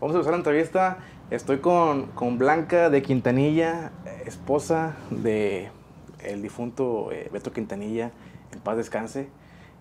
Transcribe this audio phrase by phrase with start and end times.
[0.00, 0.98] Vamos a empezar la entrevista.
[1.30, 3.92] Estoy con, con Blanca de Quintanilla,
[4.24, 5.70] esposa de
[6.20, 8.10] el difunto eh, Beto Quintanilla,
[8.52, 9.28] en paz descanse.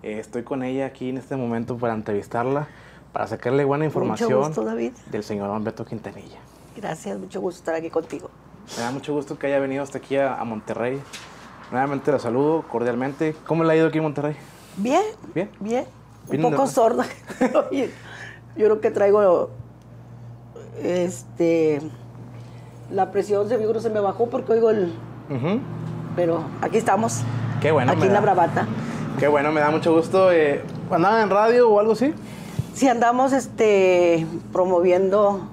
[0.03, 2.67] Eh, estoy con ella aquí en este momento para entrevistarla,
[3.11, 4.93] para sacarle buena información Mucho gusto, David.
[5.11, 6.37] del señor Beto Quintanilla.
[6.75, 8.29] Gracias, mucho gusto estar aquí contigo.
[8.77, 11.01] Me da mucho gusto que haya venido hasta aquí a, a Monterrey.
[11.71, 13.35] Nuevamente la saludo cordialmente.
[13.47, 14.35] ¿Cómo le ha ido aquí en Monterrey?
[14.77, 15.01] Bien,
[15.33, 15.49] Bien.
[15.59, 15.85] bien.
[16.25, 17.05] Un ¿Vienen de poco sorda.
[17.71, 19.49] Yo creo que traigo
[20.83, 21.81] este
[22.91, 24.93] la presión se, yo creo que se me bajó porque oigo el
[26.15, 27.21] pero aquí estamos.
[27.61, 27.91] Qué bueno.
[27.91, 28.67] aquí en la bravata.
[29.19, 30.31] Qué bueno, me da mucho gusto.
[30.31, 32.13] Eh, ¿Andaban en radio o algo así?
[32.73, 35.47] Sí, andamos este, promoviendo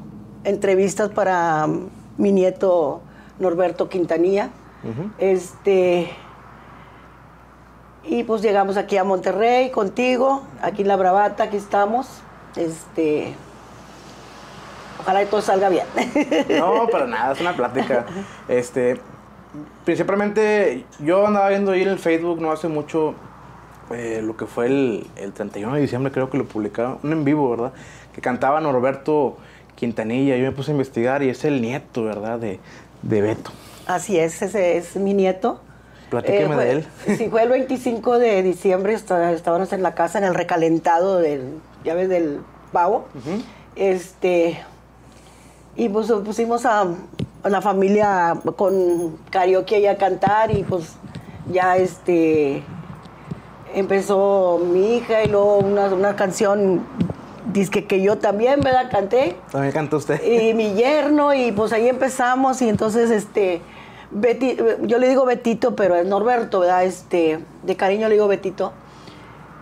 [0.44, 1.68] entrevistas para
[2.16, 3.00] mi nieto
[3.38, 4.50] Norberto Quintanilla.
[5.18, 6.10] Este.
[8.04, 12.06] Y pues llegamos aquí a Monterrey contigo, aquí en La Bravata, aquí estamos.
[12.54, 13.34] Este.
[15.06, 15.86] Ojalá que todo salga bien.
[16.58, 18.04] No, para nada, es una plática.
[18.48, 18.98] Este,
[19.84, 23.14] principalmente, yo andaba viendo ahí en el Facebook no hace mucho
[23.92, 27.24] eh, lo que fue el, el 31 de diciembre, creo que lo publicaron, un en
[27.24, 27.72] vivo, ¿verdad?
[28.12, 29.36] Que cantaba Norberto
[29.76, 30.36] Quintanilla.
[30.36, 32.38] Yo me puse a investigar y es el nieto, ¿verdad?
[32.40, 32.58] De,
[33.02, 33.52] de Beto.
[33.86, 35.60] Así es, ese es mi nieto.
[36.10, 36.86] Platíqueme fue- de él.
[37.16, 41.58] Sí, fue el 25 de diciembre, está- estábamos en la casa, en el recalentado del,
[41.84, 42.40] ya ves, del
[42.72, 43.06] pavo.
[43.76, 44.58] Este,
[45.76, 46.82] y pues pusimos a,
[47.42, 50.94] a la familia con karaoke ahí a cantar y pues
[51.52, 52.62] ya este,
[53.74, 56.80] empezó mi hija y luego una, una canción,
[57.52, 58.90] disque que yo también, ¿verdad?
[58.90, 60.20] Canté También canta usted.
[60.24, 63.60] y mi yerno y pues ahí empezamos y entonces este
[64.14, 68.72] Beti- yo le digo Betito pero es Norberto verdad este de cariño le digo Betito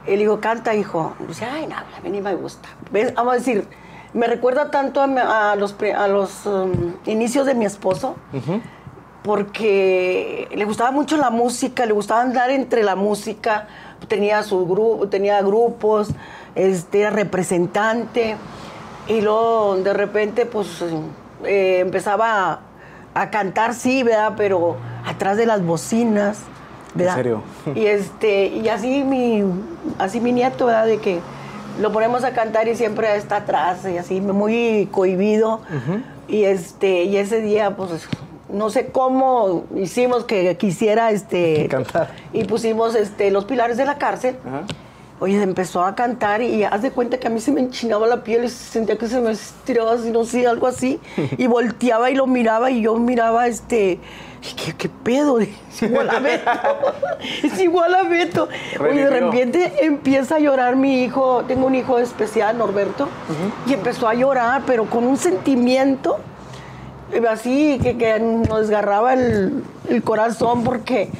[0.06, 3.14] él dijo canta hijo y dice ay no a mí ni me gusta ¿Ves?
[3.14, 3.66] vamos a decir
[4.14, 8.14] me recuerda tanto a, a los a los um, inicios de mi esposo
[9.22, 13.68] porque le gustaba mucho la música, le gustaba andar entre la música,
[14.06, 16.10] tenía su grupo, tenía grupos,
[16.54, 18.36] este, era representante
[19.08, 20.84] y luego de repente pues
[21.44, 22.60] eh, empezaba a,
[23.14, 24.34] a cantar sí, ¿verdad?
[24.36, 26.40] Pero atrás de las bocinas,
[26.94, 27.14] ¿verdad?
[27.14, 27.42] serio?
[27.74, 29.42] Y este y así mi
[29.98, 30.84] así mi nieto, ¿verdad?
[30.86, 31.20] De que
[31.80, 35.60] lo ponemos a cantar y siempre está atrás y así muy cohibido.
[36.28, 38.08] Y este y ese día pues
[38.48, 42.10] no sé cómo hicimos que quisiera este Cantar.
[42.32, 44.36] y pusimos este los pilares de la cárcel.
[45.20, 48.24] Oye, empezó a cantar y haz de cuenta que a mí se me enchinaba la
[48.24, 50.98] piel y sentía que se me estiraba así, no sé, algo así.
[51.38, 54.00] Y volteaba y lo miraba y yo miraba, este,
[54.52, 55.38] ¿qué, qué pedo?
[55.74, 56.50] Es igual a Beto.
[57.42, 58.48] es igual a Beto.
[58.80, 63.08] Oye, de repente empieza a llorar mi hijo, tengo un hijo especial, Norberto,
[63.66, 66.18] y empezó a llorar, pero con un sentimiento
[67.12, 71.10] eh, así que, que nos desgarraba el, el corazón porque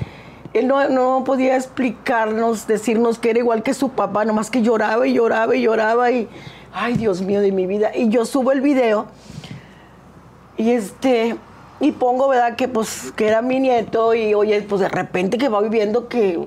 [0.52, 5.06] él no, no podía explicarnos, decirnos que era igual que su papá, nomás que lloraba
[5.06, 6.28] y lloraba y lloraba y,
[6.72, 7.90] ay Dios mío de mi vida.
[7.94, 9.06] Y yo subo el video
[10.56, 11.36] y este,
[11.86, 12.56] y pongo, ¿verdad?
[12.56, 16.46] Que pues, que era mi nieto y oye, pues de repente que va viviendo que,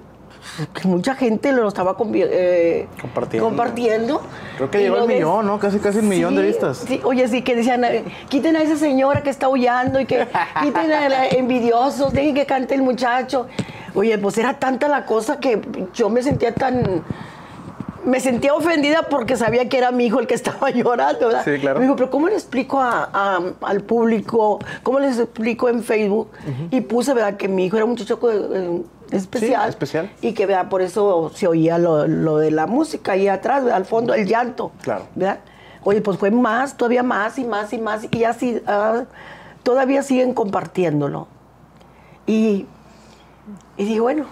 [0.73, 3.47] que mucha gente lo estaba eh, Compartiendo.
[3.49, 4.21] compartiendo.
[4.55, 5.59] Creo que llegó ves- millón, ¿no?
[5.59, 6.83] Casi, casi el millón de vistas.
[6.87, 10.27] sí, oye, sí, que decían, eh, quiten a esa señora que está aullando y que
[10.63, 13.47] quiten a la- envidiosos, dejen que cante el muchacho.
[13.93, 15.61] Oye, pues era tanta la cosa que
[15.93, 17.03] yo me sentía tan...
[18.07, 21.43] Me sentía ofendida porque sabía que era mi hijo el que estaba llorando, ¿verdad?
[21.43, 21.79] Sí, claro.
[21.79, 24.59] Me digo, pero ¿cómo le explico a- a- al público?
[24.81, 26.29] ¿Cómo les explico en Facebook?
[26.71, 27.35] Y puse, ¿verdad?
[27.35, 28.81] Que mi hijo era un muchacho eh,
[29.11, 29.67] especial.
[29.69, 30.09] especial.
[30.21, 30.69] Y que, ¿verdad?
[30.69, 33.77] Por eso se oía lo, lo de la música ahí atrás, ¿verdad?
[33.77, 34.71] al fondo, el llanto.
[34.83, 35.03] Claro.
[35.15, 35.39] ¿verdad?
[35.83, 38.07] Oye, pues fue más, todavía más y más y más.
[38.11, 39.03] Y así, ah,
[39.63, 41.27] todavía siguen compartiéndolo.
[42.25, 42.65] Y,
[43.75, 44.25] y digo, bueno,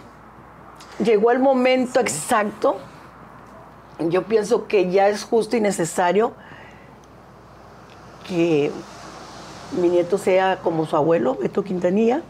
[1.03, 2.78] llegó el momento exacto.
[4.00, 6.33] Yo pienso que ya es justo y necesario
[8.28, 8.72] que
[9.79, 12.22] mi nieto sea como su abuelo, Beto Quintanilla.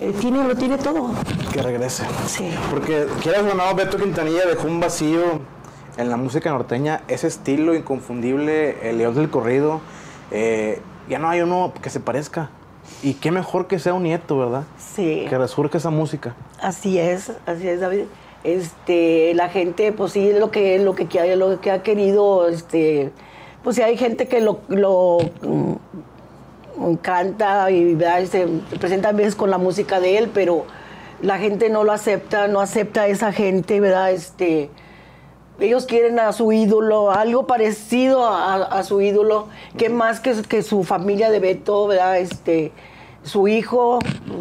[0.00, 1.10] Eh, tiene, lo tiene todo.
[1.52, 2.04] Que regrese.
[2.26, 2.50] Sí.
[2.70, 5.40] Porque quieras o no, Beto Quintanilla dejó un vacío
[5.96, 9.80] en la música norteña, ese estilo inconfundible, el león del corrido.
[10.30, 12.50] eh, ya no hay uno que se parezca.
[13.02, 14.64] Y qué mejor que sea un nieto, ¿verdad?
[14.76, 15.24] Sí.
[15.28, 16.34] Que resurja esa música.
[16.60, 18.04] Así es, así es, David.
[18.46, 23.10] Este, la gente, pues sí, lo que, lo que, lo que ha querido, este,
[23.64, 27.98] pues sí hay gente que lo, lo mm, canta y
[28.30, 28.46] se
[28.78, 30.64] presenta a veces con la música de él, pero
[31.22, 34.12] la gente no lo acepta, no acepta a esa gente, ¿verdad?
[34.12, 34.70] Este,
[35.58, 40.62] ellos quieren a su ídolo, algo parecido a, a su ídolo, que más que, que
[40.62, 42.18] su familia de Beto, ¿verdad?
[42.18, 42.70] Este,
[43.26, 43.98] su hijo,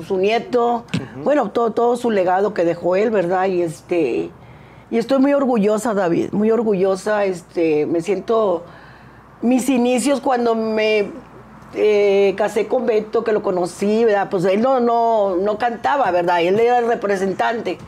[0.07, 0.85] su nieto,
[1.23, 3.47] bueno, todo, todo su legado que dejó él, ¿verdad?
[3.47, 4.29] Y este
[4.91, 8.63] y estoy muy orgullosa, David, muy orgullosa, este, me siento
[9.41, 11.11] mis inicios cuando me
[11.73, 14.29] eh, casé con Beto, que lo conocí, ¿verdad?
[14.29, 16.41] Pues él no, no, no cantaba, ¿verdad?
[16.41, 17.79] Él era el representante.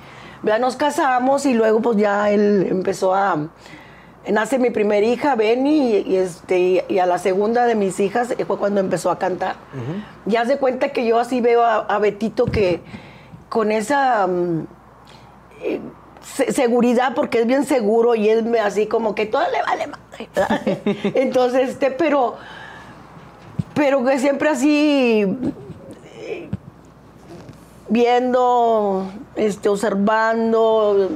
[0.41, 0.59] ¿verdad?
[0.59, 3.47] Nos casamos y luego pues ya él empezó a...
[4.31, 8.57] Nace mi primera hija, Benny, y, este, y a la segunda de mis hijas fue
[8.57, 9.55] cuando empezó a cantar.
[10.25, 12.81] Ya se cuenta que yo así veo a, Betito que
[13.47, 14.67] con esa mm,
[15.61, 15.79] eh,
[16.21, 20.29] seguridad, porque es bien seguro y es así como que todo le vale madre.
[21.15, 22.35] Entonces, este, pero,
[23.73, 25.25] pero que siempre así
[26.17, 26.49] eh,
[27.87, 31.11] viendo, este, observando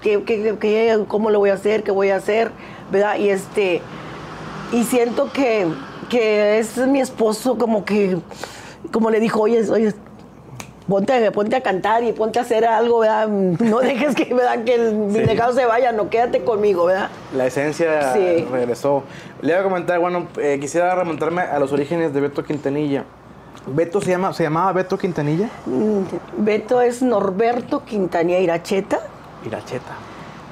[0.00, 2.50] qué, cómo lo voy a hacer, qué voy a hacer,
[2.90, 3.18] ¿verdad?
[3.18, 3.82] Y este,
[4.72, 5.66] y siento que,
[6.08, 8.18] que es mi esposo como que,
[8.92, 9.94] como le dijo, oye, oye,
[10.88, 13.28] ponte, ponte a cantar y ponte a hacer algo, ¿verdad?
[13.28, 14.64] No dejes que, ¿verdad?
[14.64, 15.54] que el sí.
[15.54, 17.08] se vaya, no quédate conmigo, ¿verdad?
[17.34, 18.14] La esencia
[18.50, 19.04] regresó.
[19.40, 23.04] Le iba a comentar, bueno, eh, quisiera remontarme a los orígenes de Beto Quintanilla.
[23.66, 25.48] ¿Beto se, llama, se llamaba Beto Quintanilla?
[25.66, 26.02] Mm,
[26.38, 29.00] Beto es Norberto Quintanilla Iracheta.
[29.46, 29.94] Iracheta.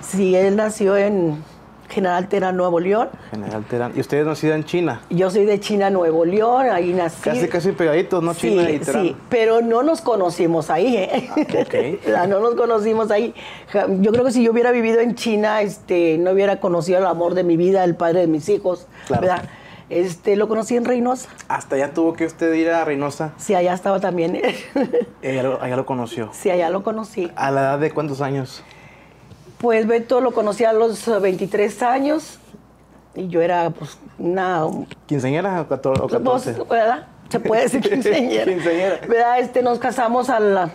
[0.01, 1.43] Sí, él nació en
[1.89, 3.09] General Terán, Nuevo León.
[3.31, 3.93] General Terán.
[3.97, 5.01] ¿Y usted es nacida en China?
[5.11, 7.23] Yo soy de China, Nuevo León, ahí nací.
[7.23, 8.35] Casi, casi pegaditos, ¿no?
[8.35, 9.03] Sí, China y Terán.
[9.03, 11.31] Sí, pero no nos conocimos ahí, ¿eh?
[12.17, 13.35] Ah, no nos conocimos ahí.
[14.01, 17.35] Yo creo que si yo hubiera vivido en China, este, no hubiera conocido el amor
[17.35, 19.23] de mi vida, el padre de mis hijos, Claro.
[19.23, 19.43] ¿verdad?
[19.91, 21.31] Este, lo conocí en Reynosa.
[21.49, 23.33] Hasta allá tuvo que usted ir a Reynosa.
[23.39, 24.39] Sí, allá estaba también.
[25.25, 26.29] Allá lo, allá lo conoció.
[26.33, 27.31] sí, allá lo conocí.
[27.37, 28.63] ¿A la edad de cuántos años?
[29.59, 32.39] Pues Beto lo conocí a los eh, 23 años
[33.15, 34.65] y yo era pues una...
[35.07, 36.53] ¿Quinceañera o cator- o pues, 14?
[36.71, 37.07] ¿verdad?
[37.29, 38.45] Se puede decir quinceañera.
[38.45, 39.01] Quinceañera.
[39.09, 39.41] ¿Verdad?
[39.41, 40.71] Este, nos casamos a la...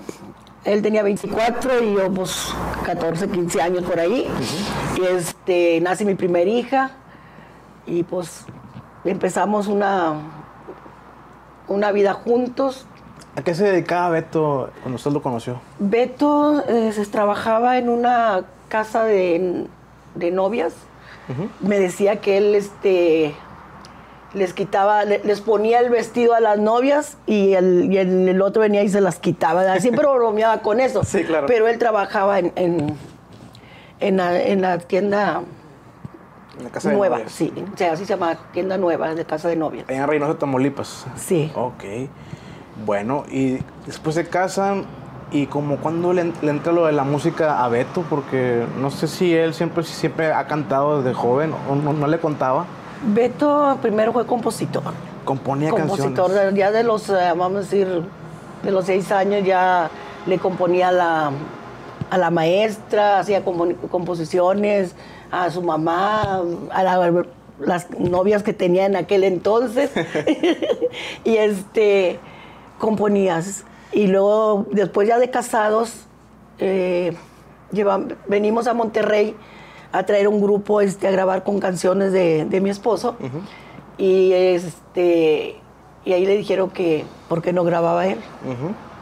[0.66, 2.54] Él tenía 24 y yo pues
[2.86, 4.28] 14, 15 años por ahí.
[4.98, 6.92] Y este, nace mi primera hija
[7.86, 8.46] y pues
[9.04, 10.14] empezamos una,
[11.68, 12.86] una vida juntos.
[13.36, 15.60] ¿A qué se dedicaba Beto cuando usted lo conoció?
[15.80, 18.44] Beto eh, se trabajaba en una
[18.74, 19.68] casa de,
[20.16, 20.74] de novias.
[21.62, 23.36] Me decía que él este,
[24.34, 28.42] les quitaba, le- les ponía el vestido a las novias y el, y el- el
[28.42, 29.80] otro venía y se las quitaba.
[29.80, 31.04] Siempre bromeaba con eso.
[31.04, 31.46] Sí, claro.
[31.46, 32.98] Pero él trabajaba en, en,
[34.00, 35.44] en la, en la tienda
[36.64, 37.54] la casa nueva, sí.
[37.74, 39.86] O sea, así se llama tienda nueva, de casa de novias.
[39.90, 41.06] En Reynosa, Tamaulipas.
[41.16, 41.52] Sí.
[41.56, 41.84] Ok.
[42.86, 44.86] Bueno, y después se casan.
[45.34, 48.04] ¿Y como cuándo le, le entra lo de la música a Beto?
[48.10, 52.08] Porque no sé si él siempre, si siempre ha cantado desde joven o no, no
[52.08, 52.66] le contaba.
[53.06, 54.84] Beto primero fue compositor.
[55.26, 56.54] Componía compositor, canciones.
[56.56, 58.04] ya de los, eh, vamos a decir,
[58.62, 59.90] de los seis años ya
[60.28, 61.32] le componía a la,
[62.12, 64.96] a la maestra, hacía compo- composiciones,
[65.32, 66.42] a su mamá,
[66.72, 67.26] a la-
[67.60, 69.90] las novias que tenía en aquel entonces.
[71.24, 72.20] y este,
[72.78, 73.66] componías.
[73.94, 75.94] Y luego, después ya de casados,
[76.60, 77.16] eh,
[78.28, 79.36] venimos a Monterrey
[79.92, 83.16] a traer un grupo este, a grabar con canciones de, de mi esposo.
[83.98, 85.60] Y este
[86.06, 88.20] y ahí le dijeron que por qué no grababa él.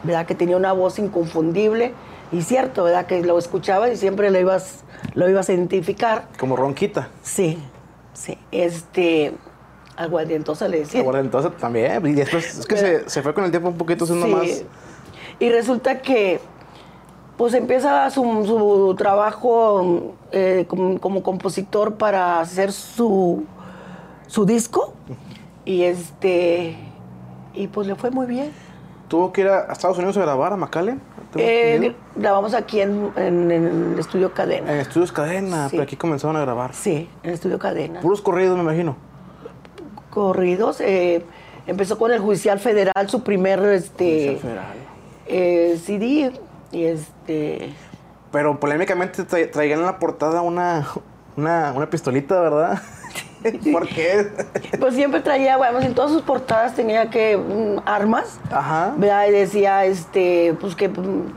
[0.03, 0.25] ¿verdad?
[0.25, 1.93] Que tenía una voz inconfundible
[2.31, 3.05] y cierto, ¿verdad?
[3.05, 4.83] Que lo escuchabas y siempre lo ibas
[5.13, 6.27] lo ibas a identificar.
[6.39, 7.09] Como ronquita.
[7.21, 7.57] Sí.
[8.13, 9.33] Sí, este
[10.03, 11.01] aguardientosa le decía.
[11.51, 12.05] También.
[12.07, 14.31] Y después es que se, se fue con el tiempo un poquito siendo Sí.
[14.33, 14.63] más.
[15.39, 16.39] Y resulta que
[17.37, 23.43] pues empieza su, su trabajo eh, como, como compositor para hacer su,
[24.27, 24.93] su disco
[25.65, 26.77] y este
[27.53, 28.51] y pues le fue muy bien.
[29.07, 30.99] Tuvo que ir a Estados Unidos a grabar a.
[31.33, 34.71] ¿Tengo Eh, grabamos aquí en, en- en el estudio Cadena.
[34.73, 35.71] En Estudios Cadena, Sí.
[35.71, 36.73] pero aquí comenzaron a grabar.
[36.73, 37.99] Sí, en el estudio Cadena.
[38.01, 38.95] Puros corridos, me imagino.
[40.11, 40.79] Corridos.
[40.81, 41.23] eh,
[41.65, 44.65] empezó con el Judicial Federal, su primer este, Federal.
[45.27, 46.31] eh, CD.
[46.71, 47.73] Y este.
[48.31, 50.87] Pero polémicamente tra- traían en la portada una,
[51.35, 52.81] una, una pistolita, ¿verdad?
[53.73, 54.27] ¿Por qué?
[54.79, 58.93] Pues siempre traía, bueno, en todas sus portadas tenía que mm, armas, Ajá.
[58.97, 59.27] ¿verdad?
[59.27, 61.33] Y decía, este, pues que, mm,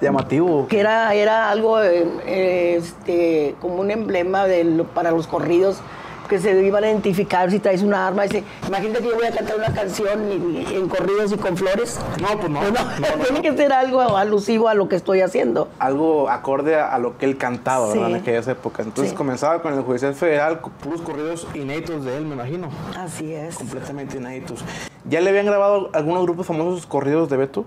[0.00, 0.66] Llamativo.
[0.66, 5.80] que era, era algo, eh, eh, este, como un emblema de lo- para los corridos,
[6.28, 8.22] que se iban a identificar si traes una arma.
[8.24, 11.98] Dice, imagínate que yo voy a cantar una canción en corridos y con flores.
[12.20, 12.60] No, pues no.
[12.62, 13.24] Pues no, no, no.
[13.24, 15.68] tiene que ser algo alusivo a lo que estoy haciendo.
[15.78, 18.10] Algo acorde a, a lo que él cantaba, ¿verdad?
[18.10, 18.86] En aquellas épocas.
[18.86, 19.16] Entonces Sí.
[19.16, 22.68] comenzaba con el Judicial Federal, puros corridos inéditos de él, me imagino.
[22.98, 23.56] Así es.
[23.56, 24.64] Completamente inéditos.
[25.04, 27.64] ¿Ya le habían grabado algunos grupos famosos corridos de Beto?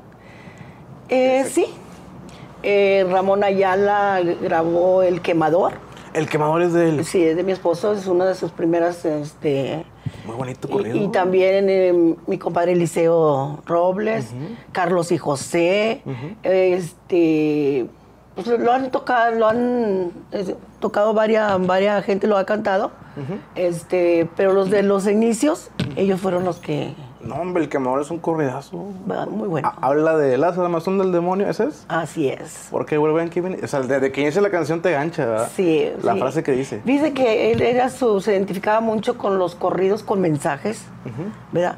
[1.10, 1.66] Eh, sí.
[2.64, 5.74] Eh, Ramón Ayala grabó El Quemador.
[6.16, 7.06] El quemador es de él.
[7.06, 9.86] Sí, es de mi esposo, es una de sus primeras, este...
[10.26, 10.96] Muy bonito corrido.
[10.96, 14.34] y también eh, mi compadre Eliseo Robles,
[14.72, 16.02] Carlos y José,
[16.44, 17.88] este,
[18.34, 22.92] pues lo han tocado, lo han eh, tocado varias, varias gente lo ha cantado,
[23.56, 26.94] este, pero los de los inicios, ellos fueron los que,
[27.26, 28.86] No, hombre, el quemador es un corridazo.
[29.10, 29.68] va, muy bueno.
[29.68, 31.86] Ha- Habla de las armazón del demonio, ¿ese es?
[31.88, 32.68] Así es.
[32.72, 33.42] Porque vuelven que.
[33.64, 35.50] O sea, desde que inicia la canción te gancha, ¿verdad?
[35.56, 36.20] Sí, La sí.
[36.20, 36.82] frase que dice.
[36.86, 40.84] Dice que él era su, se identificaba mucho con los corridos con mensajes,
[41.52, 41.78] ¿verdad?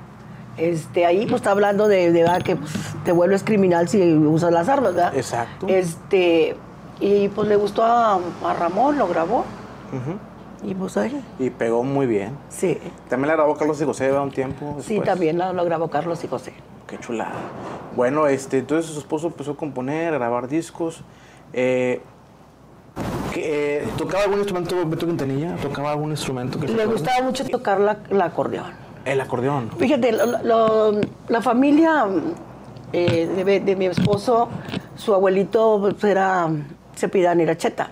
[0.58, 2.42] Este, ahí pues está hablando de, de, ¿verdad?
[2.42, 2.74] que pues,
[3.06, 5.16] te vuelves criminal si usas las armas, ¿verdad?
[5.16, 5.68] Exacto.
[5.70, 6.56] Este,
[7.00, 9.46] y pues le gustó a, a Ramón, lo grabó.
[9.94, 10.18] Ujú.
[10.64, 12.36] Y pues ahí, Y pegó muy bien.
[12.50, 12.78] sí.
[13.10, 14.78] También la grabó Carlos y José un tiempo.
[14.82, 16.54] Sí, también lo grabó Carlos y José.
[16.88, 17.34] Qué chulada.
[17.96, 21.02] Bueno, este, entonces su esposo empezó a componer, a grabar discos.
[21.54, 22.02] Eh,
[23.34, 25.56] que, eh, ¿Tocaba algún instrumento Beto Quintanilla?
[25.58, 28.72] ¿Tocaba algún instrumento que Le gustaba mucho tocar la, el acordeón.
[29.06, 29.70] El acordeón.
[29.78, 32.06] Fíjate, lo- lo- la familia
[32.94, 34.50] eh, de, de mi esposo,
[34.96, 36.50] su abuelito pues, era
[36.96, 37.92] Cepidán Iracheta,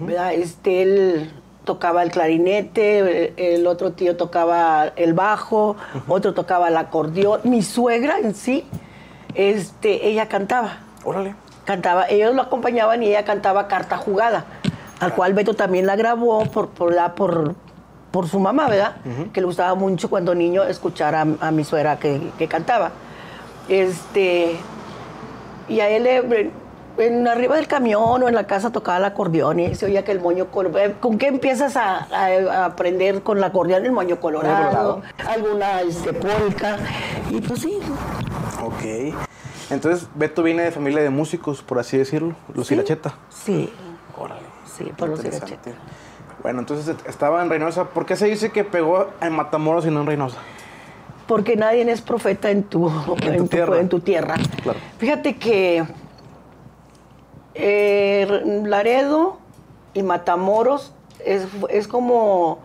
[0.00, 0.32] ¿verdad?
[0.34, 1.30] Este, él
[1.68, 5.76] tocaba el clarinete, el, el otro tío tocaba el bajo,
[6.08, 7.42] otro tocaba el acordeón.
[7.44, 8.64] Mi suegra en sí,
[9.34, 11.34] este, ella cantaba, Órale.
[11.66, 14.46] cantaba, ellos lo acompañaban y ella cantaba Carta Jugada,
[14.98, 17.54] al cual Beto también la grabó por, por, la, por,
[18.12, 18.96] por su mamá, ¿verdad?
[19.34, 22.92] Que le gustaba mucho cuando niño escuchar a, a mi suegra que, que cantaba.
[23.68, 24.56] Este,
[25.68, 26.50] y a él le-
[26.98, 30.12] en arriba del camión o en la casa tocaba el acordeón y se oía que
[30.12, 30.94] el moño colorado.
[31.00, 32.26] ¿Con qué empiezas a, a-
[32.62, 33.84] a aprender con el acordeón?
[33.86, 36.10] El moño colorado, alguna este.
[37.30, 37.78] Y pues sí,
[38.64, 39.14] Ok.
[39.70, 42.34] Entonces, Beto viene de familia de músicos, por así decirlo.
[42.54, 42.74] Los Sí.
[42.74, 43.14] Iracheta.
[43.28, 43.70] sí,
[44.16, 44.40] Órale.
[44.76, 45.54] sí, por los Interesante.
[45.54, 45.78] Iracheta.
[46.42, 47.84] Bueno, entonces estaba en Reynosa.
[47.84, 50.38] ¿Por qué se dice que pegó en Matamoros y no en Reynosa?
[51.26, 52.88] Porque nadie es profeta en tu,
[53.20, 53.78] En tu tierra.
[53.80, 54.36] en tu tierra.
[54.62, 54.78] Claro.
[54.98, 55.84] Fíjate que
[57.58, 59.36] eh, Laredo
[59.94, 60.92] y Matamoros
[61.24, 62.60] es, es como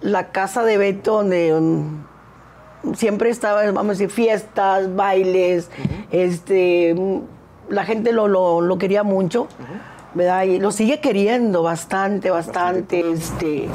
[0.00, 5.70] la casa de Beto donde mm, siempre estaba, vamos a decir, fiestas, bailes,
[6.10, 7.20] este, mm,
[7.68, 9.46] la gente lo, lo- lo quería mucho,
[10.14, 10.42] ¿verdad?
[10.44, 13.68] Y lo sigue queriendo bastante, bastante, este,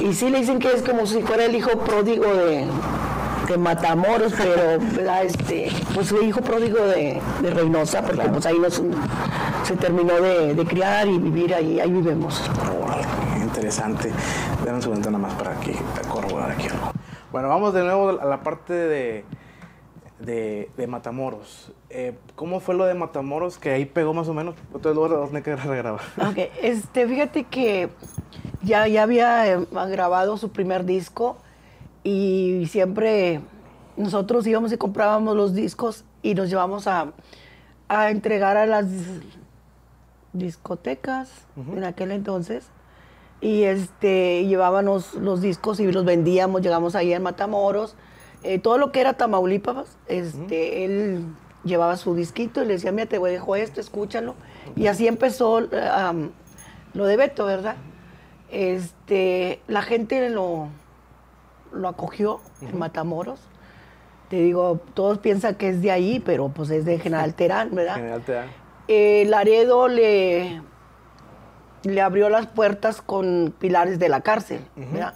[0.00, 2.64] y sí le dicen que es como si fuera el hijo pródigo de,
[3.48, 5.24] de Matamoros, pero ¿verdad?
[5.24, 8.82] este, pues el hijo pródigo de, de Reynosa, porque pues ahí nos,
[9.64, 12.42] se terminó de, de criar y vivir ahí, ahí vivimos.
[13.40, 14.10] Interesante.
[14.64, 16.92] Dame un segundo nada más para aquí, para corroborar aquí algo.
[17.32, 19.24] Bueno, vamos de nuevo a la parte de,
[20.20, 21.72] de, de Matamoros.
[21.90, 23.58] Eh, ¿Cómo fue lo de Matamoros?
[23.58, 24.54] Que ahí pegó más o menos.
[24.66, 26.00] Entonces luego lo tenía que regrabar.
[26.18, 27.88] Ok, este, fíjate que
[28.62, 31.38] ya, ya había eh, grabado su primer disco
[32.06, 33.40] y siempre
[33.96, 37.12] nosotros íbamos y comprábamos los discos y nos llevamos a,
[37.88, 38.86] a entregar a las
[40.32, 42.68] discotecas en aquel entonces.
[43.40, 47.96] Y este, llevábamos los discos y los vendíamos, llegamos ahí en Matamoros.
[48.44, 51.26] Eh, todo lo que era Tamaulipas, este, él
[51.64, 54.36] llevaba su disquito y le decía, mira, te dejo esto, escúchalo.
[54.76, 57.74] Y así empezó lo de Beto, ¿verdad?
[58.48, 60.68] Este, la gente lo,
[61.72, 63.40] lo acogió en Matamoros.
[64.28, 67.94] Te digo, todos piensan que es de ahí, pero pues es de General Terán, ¿verdad?
[67.96, 68.46] General te da.
[68.88, 70.60] Eh, Laredo le,
[71.84, 75.14] le abrió las puertas con pilares de la cárcel, ¿verdad?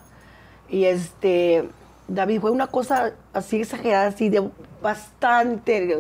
[0.68, 1.68] Y este,
[2.06, 4.48] David, fue una cosa así exagerada, así de
[4.80, 5.92] bastante,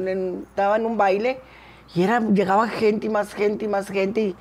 [0.42, 1.40] estaba en un baile
[1.94, 4.36] y era, llegaba gente y más gente y más gente y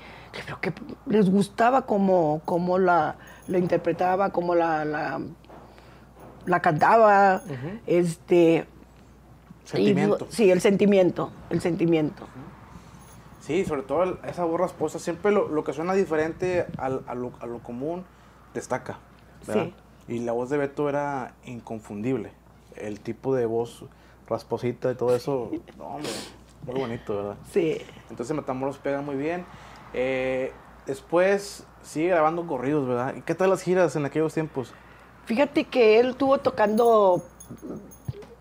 [0.45, 0.73] creo que
[1.07, 3.15] les gustaba como, como la,
[3.47, 5.19] lo interpretaba, como la, la,
[6.49, 7.41] la cantaba,
[7.87, 8.65] este...
[8.65, 10.27] y- Sentimiento.
[10.29, 12.27] sí, el sentimiento, el sentimiento.
[13.41, 14.97] Sí, sobre todo esa voz rasposa.
[14.99, 18.03] Siempre lo, lo que suena diferente al- a, lo, a lo común
[18.53, 18.97] destaca.
[19.47, 19.65] ¿verdad?
[20.07, 20.15] Sí.
[20.15, 22.31] Y la voz de Beto era inconfundible.
[22.75, 23.85] El tipo de voz
[24.27, 25.51] rasposita y todo eso.
[25.77, 26.09] No, hombre,
[26.65, 27.35] muy bonito, ¿verdad?
[27.51, 27.77] Sí.
[28.09, 29.45] Entonces Matamoros pega muy bien.
[29.93, 30.51] Eh,
[30.87, 33.13] después sigue grabando corridos, ¿verdad?
[33.15, 34.73] ¿Y qué tal las giras en aquellos tiempos?
[35.29, 37.21] Fíjate que él estuvo tocando,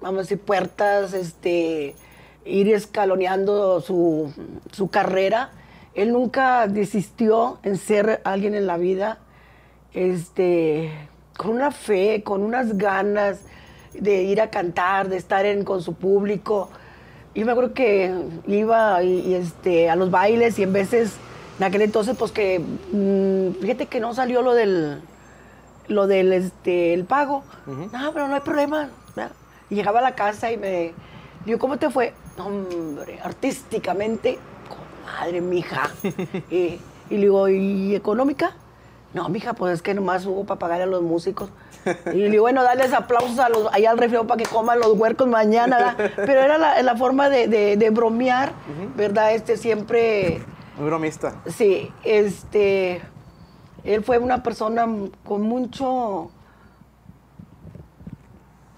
[0.00, 1.95] vamos a decir, puertas, este,
[2.47, 4.33] ir escaloneando su,
[4.73, 5.50] su carrera.
[5.92, 9.18] Él nunca desistió en ser alguien en la vida,
[9.92, 10.90] este,
[11.37, 13.40] con una fe, con unas ganas
[13.92, 16.71] de ir a cantar, de estar con su público.
[17.35, 18.14] Yo me acuerdo que
[18.47, 21.16] iba y, este, a los bailes y en veces,
[21.59, 25.02] en aquel entonces, pues que, mm, fíjate que no salió lo del,
[25.88, 27.42] lo del este, el pago.
[27.66, 28.90] No, pero no hay problema.
[29.71, 30.92] llegaba a la casa y me
[31.45, 32.14] digo, ¿cómo te fue?
[32.38, 34.38] Hombre, artísticamente,
[35.04, 35.90] madre mija.
[36.50, 36.57] y,
[37.11, 38.52] y le digo, ¿y económica?
[39.14, 41.50] No, mija, pues es que nomás hubo para pagar a los músicos.
[42.12, 44.92] Y le digo, bueno, darles aplausos a los, allá al refrigerador para que coman los
[44.92, 45.95] huercos mañana.
[45.97, 46.12] ¿verdad?
[46.26, 48.52] Pero era la, la forma de, de, de bromear,
[48.97, 49.35] ¿verdad?
[49.35, 50.42] Este siempre...
[50.76, 51.35] Muy bromista.
[51.47, 53.00] Sí, este...
[53.85, 54.87] Él fue una persona
[55.25, 56.30] con mucho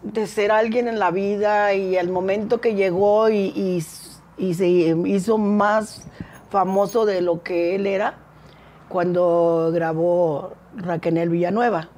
[0.03, 3.85] de ser alguien en la vida y el momento que llegó y, y,
[4.39, 6.07] y, se hizo más
[6.51, 8.19] famoso de lo que él era
[8.89, 11.89] cuando grabó Raquel Villanueva.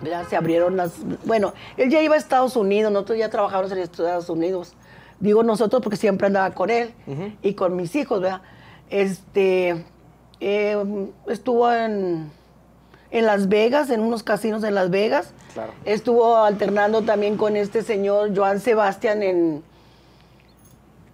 [0.00, 0.26] ¿verdad?
[0.28, 0.92] Se abrieron las...
[1.24, 4.74] Bueno, él ya iba a Estados Unidos, nosotros ya trabajábamos en Estados Unidos.
[5.20, 7.36] Digo nosotros porque siempre andaba con él uh -huh.
[7.42, 8.42] y con mis hijos, ¿verdad?
[8.90, 9.84] Este,
[10.46, 10.76] eh,
[11.26, 12.30] estuvo en,
[13.10, 15.32] en, Las Vegas, en unos casinos en Las Vegas.
[15.54, 15.72] Claro.
[15.86, 19.62] Estuvo alternando también con este señor Joan Sebastián en,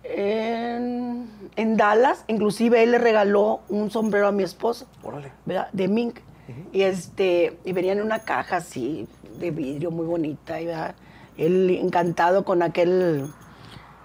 [0.02, 2.25] en, en, Dallas.
[2.26, 4.87] Inclusive él le regaló un sombrero a mi esposo.
[5.04, 5.30] Órale.
[5.46, 5.68] ¿verdad?
[5.72, 6.18] De mink.
[6.49, 6.64] Uh -huh.
[6.72, 9.06] Y este, y venía en una caja así,
[9.38, 10.60] de vidrio, muy bonita.
[10.60, 10.96] Y, ¿verdad?
[11.37, 13.30] Él encantado con aquel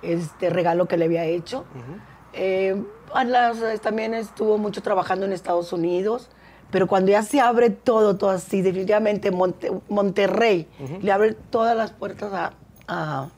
[0.04, 1.66] este regalo que le había hecho.
[1.74, 2.00] Uh -huh.
[2.34, 2.84] eh,
[3.24, 6.30] las, también estuvo mucho trabajando en Estados Unidos,
[6.72, 11.02] pero cuando ya se abre todo, todo así, definitivamente Monte, Monterrey uh -huh.
[11.02, 12.54] le abre todas las puertas a,
[12.88, 13.30] a,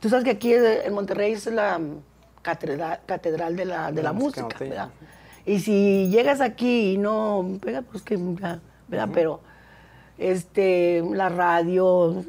[0.00, 1.78] Tú sabes que aquí en Monterrey es la
[2.42, 4.88] catedral, catedral de la, de la, la música, música ¿verdad?
[5.44, 8.60] Y si llegas aquí y no pega, pues que, ¿verdad?
[8.88, 9.10] Uh -huh.
[9.12, 9.40] Pero
[10.18, 12.24] este, la radio...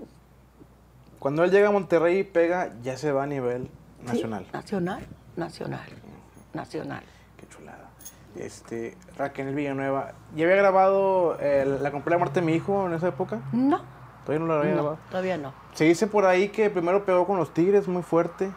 [1.20, 3.70] Cuando él llega a Monterrey y pega, ya se va a nivel
[4.04, 4.44] nacional.
[4.46, 5.02] Sí, nacional,
[5.36, 6.01] nacional
[6.54, 7.04] nacional.
[7.38, 7.90] Qué chulada.
[8.36, 12.94] Este, Raquel Villanueva, ¿ya había grabado eh, La compré la muerte de mi hijo en
[12.94, 13.42] esa época?
[13.52, 13.82] No.
[14.26, 15.00] ¿Todavía no lo había no, grabado?
[15.10, 15.54] Todavía no.
[15.74, 18.52] Se dice por ahí que primero pegó con los Tigres muy fuerte.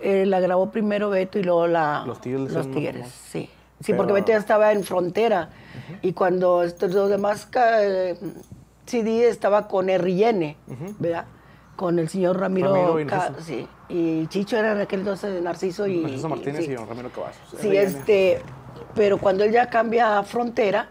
[0.00, 2.52] Eh, la grabó primero Beto y luego la, los Tigres.
[2.52, 3.50] Los tigres sí.
[3.80, 3.98] Sí, Pero...
[3.98, 5.50] porque Beto ya estaba en frontera.
[5.50, 5.98] Uh -huh.
[6.02, 8.18] Y cuando estos los demás eh,
[8.86, 10.94] CD estaba con RN, uh -huh.
[10.98, 11.24] ¿verdad?
[11.76, 13.68] Con el señor Ramiro, Ramiro y, sí.
[13.88, 15.98] y Chicho era en aquel entonces Narciso y.
[15.98, 17.60] Narciso Martínez y, y Ramiro Cavazos.
[17.60, 18.40] Sí, este.
[18.94, 20.90] Pero cuando él ya cambia frontera,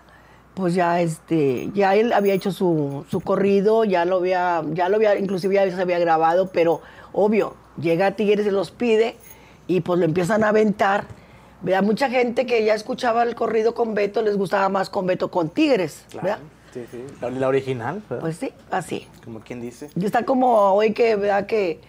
[0.53, 4.97] pues ya este, ya él había hecho su, su, corrido, ya lo había, ya lo
[4.97, 9.15] había, inclusive ya se había grabado, pero obvio, llega a Tigres y los pide
[9.67, 11.05] y pues lo empiezan a aventar.
[11.61, 11.81] ¿verdad?
[11.81, 15.49] Mucha gente que ya escuchaba el corrido con Beto les gustaba más con Beto con
[15.49, 16.27] Tigres, claro.
[16.27, 16.39] ¿verdad?
[16.73, 17.03] Sí, sí.
[17.21, 18.21] La, la original, ¿verdad?
[18.21, 19.07] Pues sí, así.
[19.23, 19.89] Como quien dice.
[19.95, 21.45] Y está como hoy que, ¿verdad?
[21.45, 21.79] Que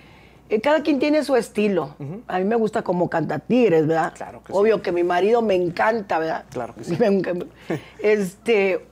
[0.50, 1.94] eh, cada quien tiene su estilo.
[1.98, 2.22] Uh -huh.
[2.28, 4.12] A mí me gusta como canta Tigres, ¿verdad?
[4.14, 4.82] Claro que Obvio sí.
[4.82, 6.44] que mi marido me encanta, ¿verdad?
[6.50, 6.98] Claro que sí.
[8.02, 8.86] este,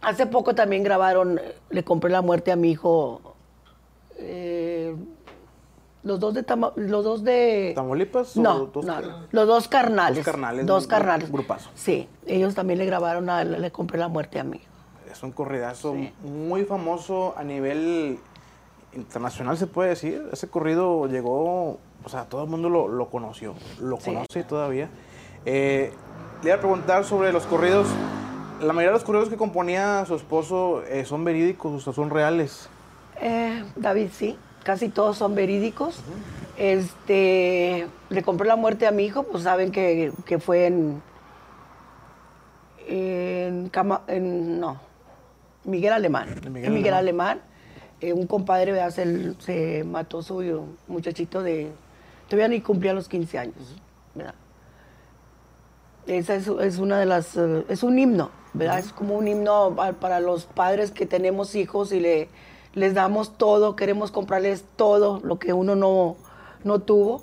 [0.00, 3.20] hace poco también grabaron, le compré la muerte a mi hijo.
[4.16, 4.96] Eh,
[6.04, 8.96] los dos de Tama, los dos de Tamaulipas no, dos no,
[9.30, 13.70] los dos carnales dos carnales dos carnales grupazo sí ellos también le grabaron a, le
[13.70, 14.60] compré la muerte a mí
[15.22, 16.12] es un corridazo sí.
[16.22, 18.18] muy famoso a nivel
[18.92, 23.54] internacional se puede decir ese corrido llegó o sea todo el mundo lo, lo conoció
[23.80, 24.06] lo sí.
[24.06, 24.88] conoce todavía
[25.46, 25.92] eh,
[26.42, 27.86] le iba a preguntar sobre los corridos
[28.60, 32.10] la mayoría de los corridos que componía su esposo eh, son verídicos o sea, son
[32.10, 32.68] reales
[33.20, 35.98] eh, David sí casi todos son verídicos.
[35.98, 36.42] Uh -huh.
[36.58, 41.02] Este, le compré la muerte a mi hijo, pues saben que, que fue en,
[42.86, 44.78] en, Cama, en, no,
[45.64, 46.40] Miguel Alemán.
[46.50, 47.40] Miguel, Alemán,
[48.00, 48.90] eh, un compadre ¿verdad?
[48.90, 51.70] Se, se, mató su muchachito de,
[52.28, 53.76] todavía ni cumplía los 15 años.
[56.06, 58.78] Esa es, es, una de las, uh, es un himno, ¿verdad?
[58.78, 58.86] Uh -huh.
[58.86, 62.28] Es como un himno para los padres que tenemos hijos y le
[62.74, 66.16] les damos todo, queremos comprarles todo lo que uno no,
[66.64, 67.22] no tuvo.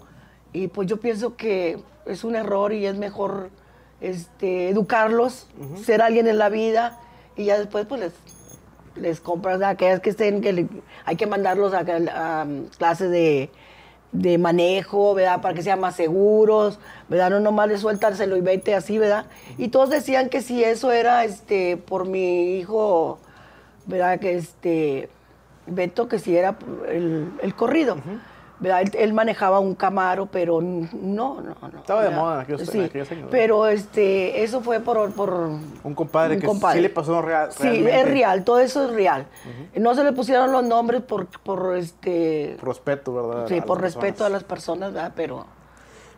[0.54, 3.50] Y pues yo pienso que es un error y es mejor
[4.02, 5.84] este, educarlos, uh -huh.
[5.84, 7.00] ser alguien en la vida
[7.40, 8.14] y ya después pues les,
[8.96, 10.68] les compras a aquellas que estén, que
[11.06, 12.48] hay que mandarlos a, a,
[12.78, 13.50] clases de,
[14.12, 15.40] de manejo, ¿verdad?
[15.42, 17.30] Para que sean más seguros, ¿verdad?
[17.30, 19.26] No nomás de suéltanselo y vete así, ¿verdad?
[19.58, 23.20] Y todos decían que si eso era este por mi hijo,
[23.86, 24.20] ¿verdad?
[24.20, 25.10] Que este
[25.66, 26.58] Beto, que si era
[26.90, 27.96] el, corrido.
[27.96, 28.22] ¿verdad?
[28.62, 31.78] Él, él manejaba un Camaro, pero no, no, no.
[31.80, 33.28] Estaba de moda en Sí, ¿verdad?
[33.32, 35.30] Pero este, eso fue por, por
[35.84, 36.78] Un compadre un que compadre.
[36.78, 39.28] sí le pasó real, Sí, es real, todo eso es real.
[39.76, 43.48] No se le pusieron los nombres por, por este, Por respeto, ¿verdad?
[43.48, 45.14] sí, por respeto a las personas, ¿verdad?
[45.16, 45.46] Pero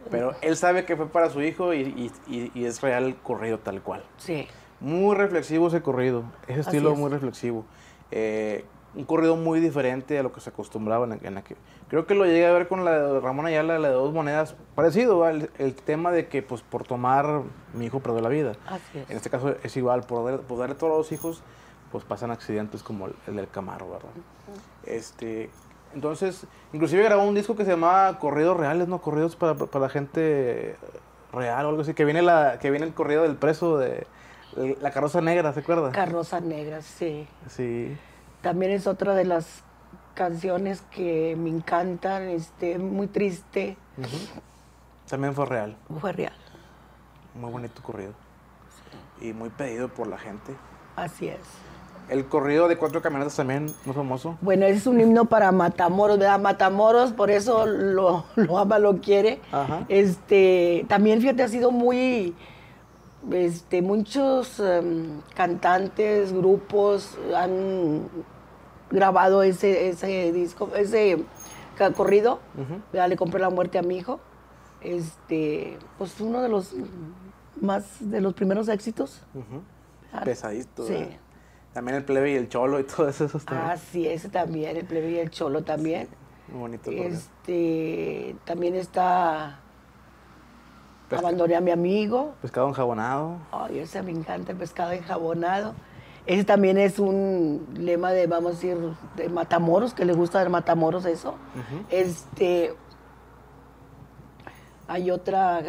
[0.09, 3.81] Pero él sabe que fue para su hijo y, y- es real el corrido tal
[3.81, 4.03] cual.
[4.17, 4.47] sí,
[4.79, 6.97] Muy reflexivo ese corrido, ese estilo es.
[6.97, 7.65] muy reflexivo.
[8.09, 11.55] Eh, un corrido muy diferente a lo que se acostumbraba en, en aquel.
[11.91, 14.55] Creo que lo llegué a ver con la de Ramón Ayala, la de dos monedas,
[14.75, 15.31] parecido, ¿va?
[15.31, 17.41] el, tema de que pues por tomar
[17.73, 18.53] mi hijo perdió la vida.
[18.65, 19.09] así es.
[19.09, 21.43] En este caso es igual, por, dar- por darle todos los hijos,
[21.91, 24.09] pues pasan accidentes como el, el del Camaro, ¿verdad?
[24.85, 25.49] Este,
[25.93, 29.01] entonces, inclusive grabó un disco que se llamaba Corridos Reales, ¿no?
[29.01, 30.77] Corridos para, para gente
[31.33, 34.07] real o algo así, que viene, la, que viene el corrido del preso de
[34.79, 35.91] la carroza negra, ¿se acuerda?
[35.91, 37.27] Carroza Negra, sí.
[37.49, 37.97] sí.
[38.41, 39.63] También es otra de las
[40.13, 43.77] canciones que me encantan, este, muy triste,
[45.09, 46.33] También fue real, fue real,
[47.35, 48.13] muy bonito corrido.
[49.19, 50.53] Y muy pedido por la gente.
[50.95, 51.39] así es.
[52.09, 54.37] El corrido de cuatro camionetas también, muy famoso.
[54.41, 56.39] Bueno, es un himno para Matamoros, ¿verdad?
[56.39, 59.39] Matamoros, por eso lo, lo ama, lo quiere.
[59.51, 59.85] Ajá.
[59.87, 62.35] Este, también, fíjate, ha sido muy,
[63.31, 68.09] este, muchos em, cantantes, grupos han
[68.91, 71.23] grabado ese, ese disco, ese
[71.95, 72.39] corrido.
[72.93, 73.09] ¿verdad?
[73.09, 74.19] Le compré la muerte a mi hijo.
[74.81, 76.73] Este, pues uno de los
[77.59, 79.21] más, de los primeros éxitos.
[79.33, 79.61] Ujú.
[80.13, 80.85] Ah, Pesadito.
[80.85, 80.93] sí.
[80.93, 81.07] ¿verdad?
[81.73, 83.25] También el plebe y el cholo y todo eso.
[83.25, 86.07] está Ah, sí, ese también, el plebe y el cholo también.
[86.49, 86.91] muy bonito.
[86.91, 89.59] Este, también está
[91.09, 92.35] Pesca- Abandoné a mi amigo.
[92.41, 93.37] Pescado enjabonado.
[93.51, 95.73] Ay, ese me encanta, el pescado enjabonado.
[96.25, 98.77] Ese también es un lema de, vamos a decir,
[99.15, 101.35] de Matamoros, que le gusta de Matamoros eso.
[101.89, 102.75] Este,
[104.87, 105.61] hay otra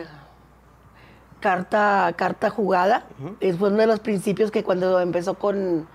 [1.40, 3.06] carta, carta jugada.
[3.18, 3.36] Ujú.
[3.40, 5.88] Es uno de los principios que cuando empezó con,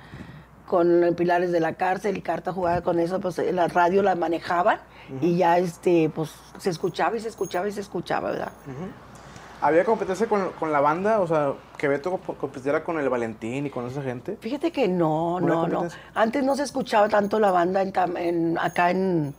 [0.65, 4.15] con Pilares de la Cárcel y carta jugada con eso, pues eh, la radio la
[4.15, 4.79] manejaban
[5.21, 8.51] y ya este, pues se escuchaba y se escuchaba y se escuchaba, ¿verdad?
[9.59, 11.19] ¿Había competencia con, con la banda?
[11.19, 14.37] O sea, que Beto comp- compitiera con el Valentín y con esa gente.
[14.39, 15.87] Fíjate que no, ¿Una no, no.
[16.13, 19.33] Antes no se escuchaba tanto la banda en, Tam- en- acá en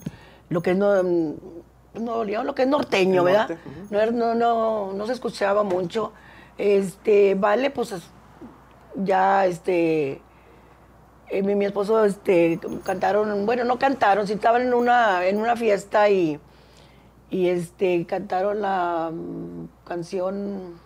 [0.48, 3.58] lo que es no, León, lo que es norteño, ¿verdad?
[3.90, 6.12] no, era- no, no, no se escuchaba mucho.
[6.56, 8.10] Este, vale, pues es-
[8.96, 10.20] ya este
[11.30, 15.54] eh, mi, mi esposo este cantaron, bueno, no cantaron, sí estaban en una en una
[15.54, 16.40] fiesta y
[17.30, 19.12] y este cantaron la
[19.88, 20.78] canción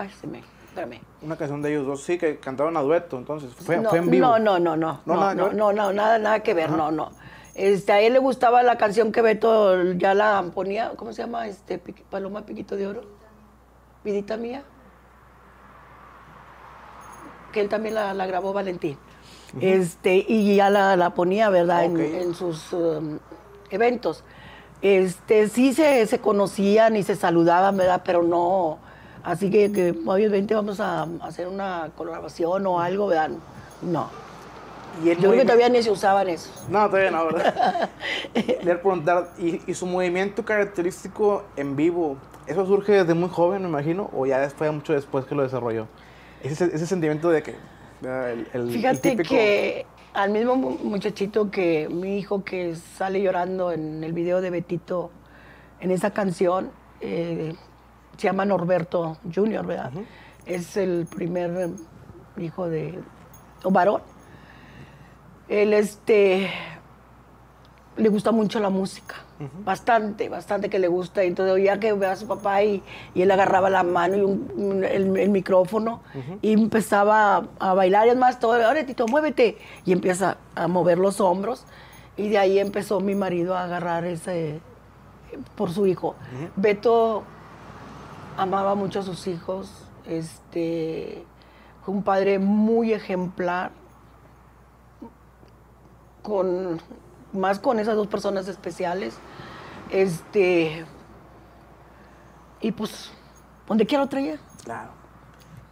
[0.00, 1.02] Ay, se me, espérame.
[1.20, 3.52] Una canción de ellos dos, sí, que cantaron a dueto, entonces.
[3.54, 4.26] Fue, no, fue en vivo.
[4.26, 5.54] No, no, no, no, ¿No, no, nada no, ver?
[5.54, 7.10] no, no, nada, nada que ver, no, no.
[7.54, 11.46] Este, a él le gustaba la canción que Beto ya la ponía, ¿cómo se llama?
[11.46, 13.02] Este, Paloma Piquito de Oro,
[14.02, 14.62] Vidita Mía,
[17.52, 18.96] que él también la, la grabó Valentín.
[19.60, 21.84] Este, y ya la, la ponía, ¿verdad?
[21.84, 23.18] En, sus um,
[23.68, 24.24] eventos.
[24.82, 28.02] Este, sí se, se conocían y se saludaban, ¿verdad?
[28.04, 28.78] Pero no,
[29.22, 29.92] así que, que
[30.28, 33.30] vente, vamos a hacer una colaboración o algo, ¿verdad?
[33.82, 34.08] No.
[35.04, 36.50] Y el Yo creo que todavía ni se usaban eso.
[36.68, 37.90] No, todavía no, ¿verdad?
[38.34, 42.16] Le preguntar, ¿y, y su movimiento característico en vivo,
[42.46, 45.86] eso surge desde muy joven, me imagino, o ya fue mucho después que lo desarrolló?
[46.42, 47.54] Ese, ese sentimiento de que...
[48.02, 53.22] El, el- el Fíjate típico- que al mismo mu- muchachito que mi hijo que sale
[53.22, 55.10] llorando en el video de Betito,
[55.80, 56.70] en esa canción,
[57.00, 57.54] eh,
[58.16, 59.92] se llama Norberto Junior, ¿verdad?
[60.46, 61.70] Es el primer
[62.36, 62.98] hijo de,
[63.64, 64.02] o varón.
[65.48, 66.50] Él, este,
[67.96, 69.16] le gusta mucho la música,
[69.64, 71.22] bastante, bastante que le gusta.
[71.22, 72.82] Entonces oía que ve a su papá y,
[73.14, 76.00] y él agarraba la mano y un- un- el, el micrófono
[76.40, 78.06] y empezaba a, a bailar.
[78.06, 79.58] Y es más, todo, ahora Tito, muévete.
[79.84, 81.64] Y empieza a mover los hombros.
[82.16, 84.60] Y de ahí empezó mi marido a agarrar ese,
[85.56, 86.14] por su hijo.
[86.56, 87.22] Beto
[88.36, 89.70] amaba mucho a sus hijos,
[90.06, 91.24] este,
[91.84, 93.70] fue un padre muy ejemplar,
[96.22, 96.80] con,
[97.32, 99.16] más con esas dos personas especiales,
[99.90, 100.84] este,
[102.60, 103.10] y pues,
[103.66, 104.38] donde quiera lo traía.
[104.64, 104.90] Claro.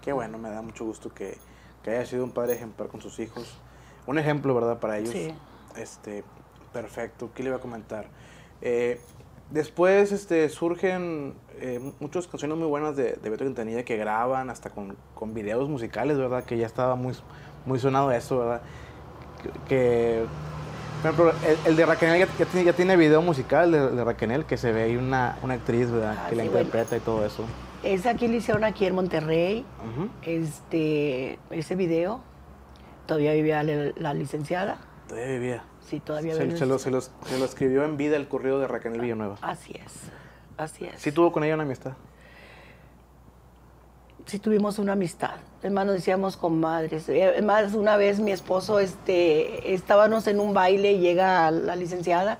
[0.02, 1.36] Qué bueno, me da mucho gusto que,
[1.82, 3.58] que haya sido un padre ejemplar con sus hijos.
[4.06, 4.78] Un ejemplo, ¿verdad?
[4.78, 5.10] Para ellos.
[5.10, 5.34] Sí.
[5.76, 6.24] Este,
[6.72, 8.06] Perfecto, ¿qué le iba a comentar?
[8.60, 9.00] Eh,
[9.50, 14.70] después este, surgen eh, muchas canciones muy buenas de, de Beto Quintanilla que graban hasta
[14.70, 16.44] con, con videos musicales, ¿verdad?
[16.44, 17.14] Que ya estaba muy,
[17.64, 18.62] muy sonado eso, ¿verdad?
[19.42, 20.24] Que, que,
[21.02, 24.04] por ejemplo, el, el de Raquel ya, ya, tiene, ya tiene video musical de, de
[24.04, 26.16] Raquel que se ve ahí una, una actriz, ¿verdad?
[26.18, 27.44] Ah, que la interpreta y todo eso.
[27.82, 29.64] Esa aquí lo hicieron aquí en Monterrey.
[30.22, 32.20] Este, ese video,
[33.06, 34.78] todavía vivía la, la licenciada.
[35.08, 35.64] Todavía vivía.
[35.80, 36.58] Sí, todavía Se, vive.
[36.58, 39.36] se lo, se, los- se lo escribió en vida el correo de Raquel Villanueva.
[39.40, 40.10] Así es,
[40.58, 41.00] así es.
[41.00, 41.92] Sí tuvo con ella una amistad.
[44.28, 45.32] Sí tuvimos una amistad.
[45.62, 47.08] Nos decíamos comadres.
[47.08, 52.38] Eh, Además una vez mi esposo, este, estábamos en un baile y llega la licenciada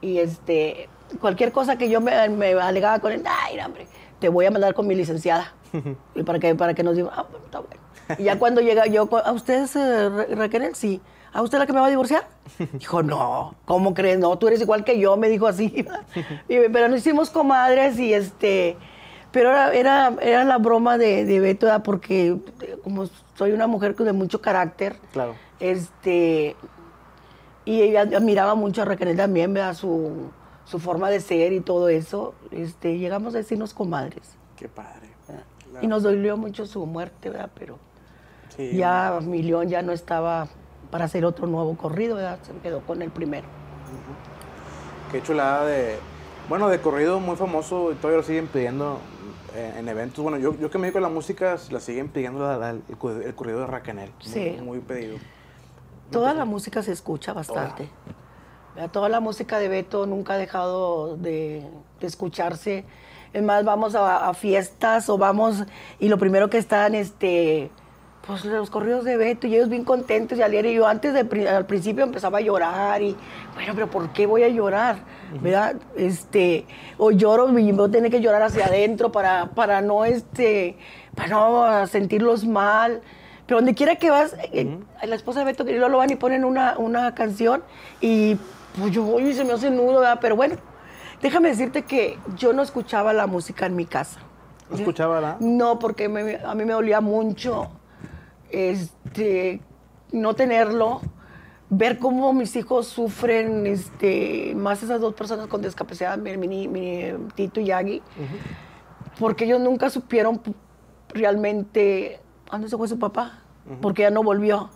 [0.00, 0.88] y este,
[1.20, 3.86] cualquier cosa que yo me, me alegaba con él, ay, hombre,
[4.18, 5.52] te voy a mandar con mi licenciada.
[6.14, 7.80] y para que, para que nos diga, ah, pues, está bueno.
[8.18, 10.74] Y ya cuando llega yo, ¿a usted es eh, Raquel?
[10.74, 11.00] Sí.
[11.30, 12.26] ¿A usted la que me va a divorciar?
[12.72, 14.18] Dijo, no, ¿cómo crees?
[14.18, 15.86] No, tú eres igual que yo, me dijo así.
[16.48, 18.78] Y- pero nos hicimos comadres y este,
[19.32, 21.82] pero era, era, era la broma de, de Beto, ¿verdad?
[21.82, 25.34] porque eh, como soy una mujer de mucho carácter, Claro.
[25.60, 26.56] este,
[27.64, 29.74] y ella admiraba mucho a Raquel también, ¿verdad?
[29.74, 30.30] Su,
[30.64, 34.36] su forma de ser y todo eso, este, llegamos a decirnos comadres.
[34.56, 35.08] Qué padre.
[35.82, 37.50] Y nos dolió mucho su muerte, ¿verdad?
[37.54, 37.78] Pero
[38.56, 38.76] Sí.
[38.76, 40.48] ya Milión ya no estaba
[40.90, 42.38] para hacer otro nuevo corrido, ¿verdad?
[42.42, 43.46] Se quedó con el primero.
[45.12, 45.96] Qué chulada de.
[46.48, 48.98] Bueno, de corrido muy famoso todavía lo siguen pidiendo
[49.56, 50.22] en eventos.
[50.22, 52.82] Bueno, yo, yo que me dedico a la música, la siguen pidiendo la- la- el,
[53.24, 54.10] el corrido de Racanel.
[54.20, 54.56] Sí.
[54.62, 55.18] Muy, pedido.
[56.10, 57.88] Toda la música se escucha bastante.
[58.74, 58.90] ¿verdad?
[58.90, 61.66] Toda la música de Beto nunca ha dejado de,
[62.00, 62.84] de escucharse.
[63.32, 65.64] Es más, vamos a, a fiestas o vamos
[65.98, 67.70] y lo primero que están, este,
[68.28, 70.72] pues los corridos de Beto y ellos bien contentos y alegres.
[70.72, 73.16] Y yo antes de, al principio empezaba a llorar y,
[73.54, 74.98] bueno, pero ¿por qué voy a llorar?
[75.40, 75.76] ¿Verdad?
[75.96, 76.66] Este,
[76.98, 80.76] o lloro y voy a tener que llorar hacia adentro para, para no, este,
[81.16, 83.00] para no sentirlos mal.
[83.46, 86.44] Pero donde quiera que vas, eh, la esposa de Beto que lo van y ponen
[86.44, 87.62] una, una canción
[88.02, 88.36] y
[88.78, 90.18] pues yo voy y se me hace nudo, ¿verdad?
[90.20, 90.56] Pero bueno,
[91.22, 94.20] déjame decirte que yo no escuchaba la música en mi casa.
[94.68, 95.36] ¿No escuchaba la?
[95.40, 97.70] No, porque me- a mí me dolía mucho
[98.50, 99.60] este,
[100.12, 101.00] no tenerlo,
[101.70, 107.12] ver cómo mis hijos sufren, este, más esas dos personas con discapacidad, mi, mi- mi
[107.34, 108.02] Tito y Yagi,
[109.18, 110.40] porque ellos nunca supieron
[111.12, 113.40] realmente dónde se fue su papá,
[113.82, 114.70] porque ya no volvió,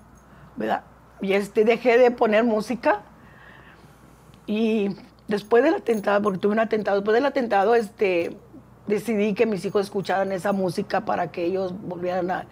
[0.56, 0.84] ¿verdad?
[1.22, 3.02] Y este, dejé de poner música
[4.46, 4.88] y
[5.28, 8.36] después del atentado, porque tuve un atentado, después del atentado, este,
[8.86, 12.46] decidí que mis hijos escucharan esa música para que ellos volvieran a...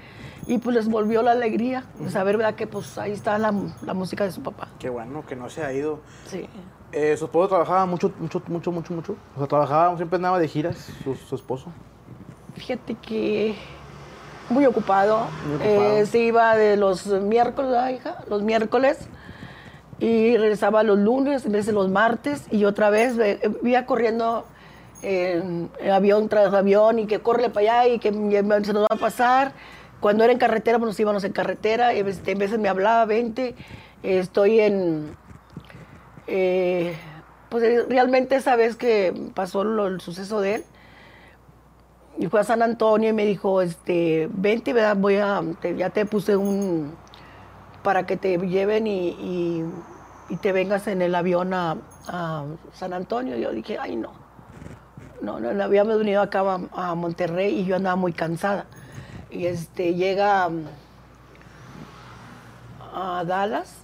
[0.51, 2.57] Y pues les volvió la alegría de saber, ¿verdad?
[2.57, 4.67] Que pues ahí está la, la música de su papá.
[4.81, 6.01] Qué bueno que no se ha ido.
[6.27, 6.49] Sí.
[6.91, 9.17] Eh, su esposo trabajaba mucho, mucho, mucho, mucho, mucho.
[9.37, 11.67] O sea, trabajaba, siempre andaba de giras, su, su esposo.
[12.57, 13.55] Fíjate que
[14.49, 15.29] muy ocupado.
[15.47, 15.99] Muy ocupado.
[16.01, 18.17] Eh, se iba de los miércoles, ¿verdad, hija?
[18.29, 18.99] Los miércoles.
[20.01, 22.49] Y regresaba los lunes, a veces los martes.
[22.51, 24.47] Y otra vez eh, iba corriendo
[25.03, 28.97] en avión tras avión y que corre para allá y que se nos va a
[28.97, 29.53] pasar.
[30.01, 31.95] Cuando era en carretera, pues nos íbamos en carretera.
[31.95, 33.55] Y este, a veces me hablaba, 20.
[34.03, 35.17] estoy en...
[36.27, 36.97] eh,
[37.51, 40.65] pues eh, realmente esa vez que pasó el suceso de él,
[42.19, 44.97] y fue a San Antonio y me dijo, este, vente, ¿verdad?
[44.97, 46.95] Voy a, te- ya te puse un,
[47.83, 49.65] para que te lleven y,
[50.43, 51.77] te vengas en el avión a,
[52.73, 53.37] San Antonio.
[53.37, 54.13] yo dije, ay, no.
[55.23, 58.67] No, no, habíamos venido acá a Monterrey y yo andaba muy cansada.
[59.31, 60.65] Y este, llega um,
[62.93, 63.77] a Dallas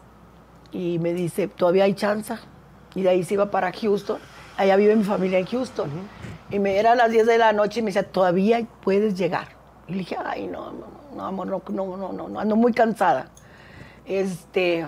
[0.72, 2.35] y me dice, todavía hay chance.
[2.94, 4.18] Y de ahí se iba para Houston.
[4.56, 5.90] Allá vive mi familia en Houston.
[6.50, 9.48] Y me era a las 10 de la noche y me decía, todavía puedes llegar.
[9.87, 12.72] Y le dije, ay, no, no, no, amor, no, no, no, no, no, ando muy
[12.72, 13.28] cansada.
[14.04, 14.87] Este,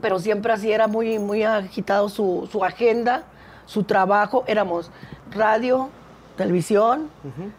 [0.00, 3.24] pero siempre así era muy, muy agitado su, su agenda,
[3.66, 4.44] su trabajo.
[4.46, 4.90] Éramos
[5.30, 5.90] radio,
[6.36, 7.08] televisión,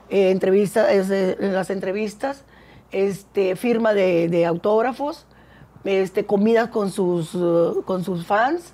[0.09, 2.43] eh, entrevista- es, eh, las entrevistas,
[2.91, 5.25] este, firma de, de autógrafos,
[5.83, 8.73] este, comidas con sus, uh, con sus fans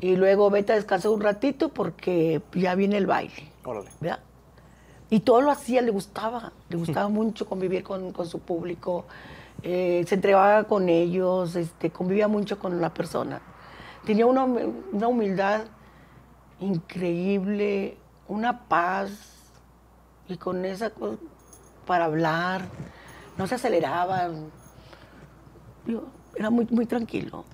[0.00, 3.50] y luego vete a descansar un ratito porque ya viene el baile.
[3.64, 3.88] Órale.
[4.00, 4.20] ¿verdad?
[5.10, 9.04] Y todo lo hacía, le gustaba, le gustaba mucho convivir con, con su público,
[9.62, 13.40] eh, se entregaba con ellos, este, convivía mucho con la persona.
[14.06, 15.62] Tenía una, una humildad
[16.60, 17.96] increíble,
[18.30, 19.10] una paz,
[20.28, 21.16] y con esa cosa
[21.86, 22.62] para hablar,
[23.36, 24.50] no se aceleraban,
[25.84, 26.04] Digo,
[26.36, 27.44] era muy, muy tranquilo.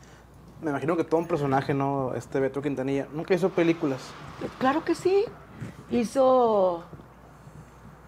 [0.60, 2.12] me imagino que todo un personaje, ¿no?
[2.14, 3.06] Este Beto Quintanilla.
[3.12, 4.00] Nunca hizo películas.
[4.58, 5.24] Claro que sí.
[5.90, 6.82] Hizo.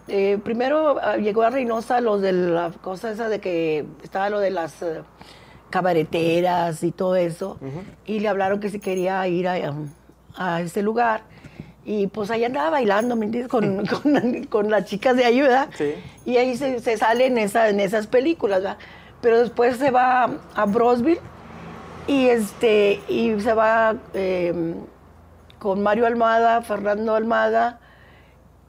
[0.07, 4.39] eh, primero ah, llegó a Reynosa los de la cosa esa de que estaba lo
[4.39, 5.01] de las eh,
[5.71, 7.57] cabareteras y todo eso.
[8.05, 9.73] Y le hablaron que si quería ir a,
[10.35, 11.23] a ese lugar.
[11.85, 13.49] Y pues ahí andaba bailando, ¿me entiendes?
[13.49, 15.69] Con, con, con las chicas de ayuda.
[15.75, 15.93] Sí.
[16.25, 18.77] Y ahí se, se sale en, esa, en esas películas, ¿verdad?
[19.21, 21.19] Pero después se va a Brosville
[22.07, 24.75] y, este, y se va eh,
[25.59, 27.79] con Mario Almada, Fernando Almada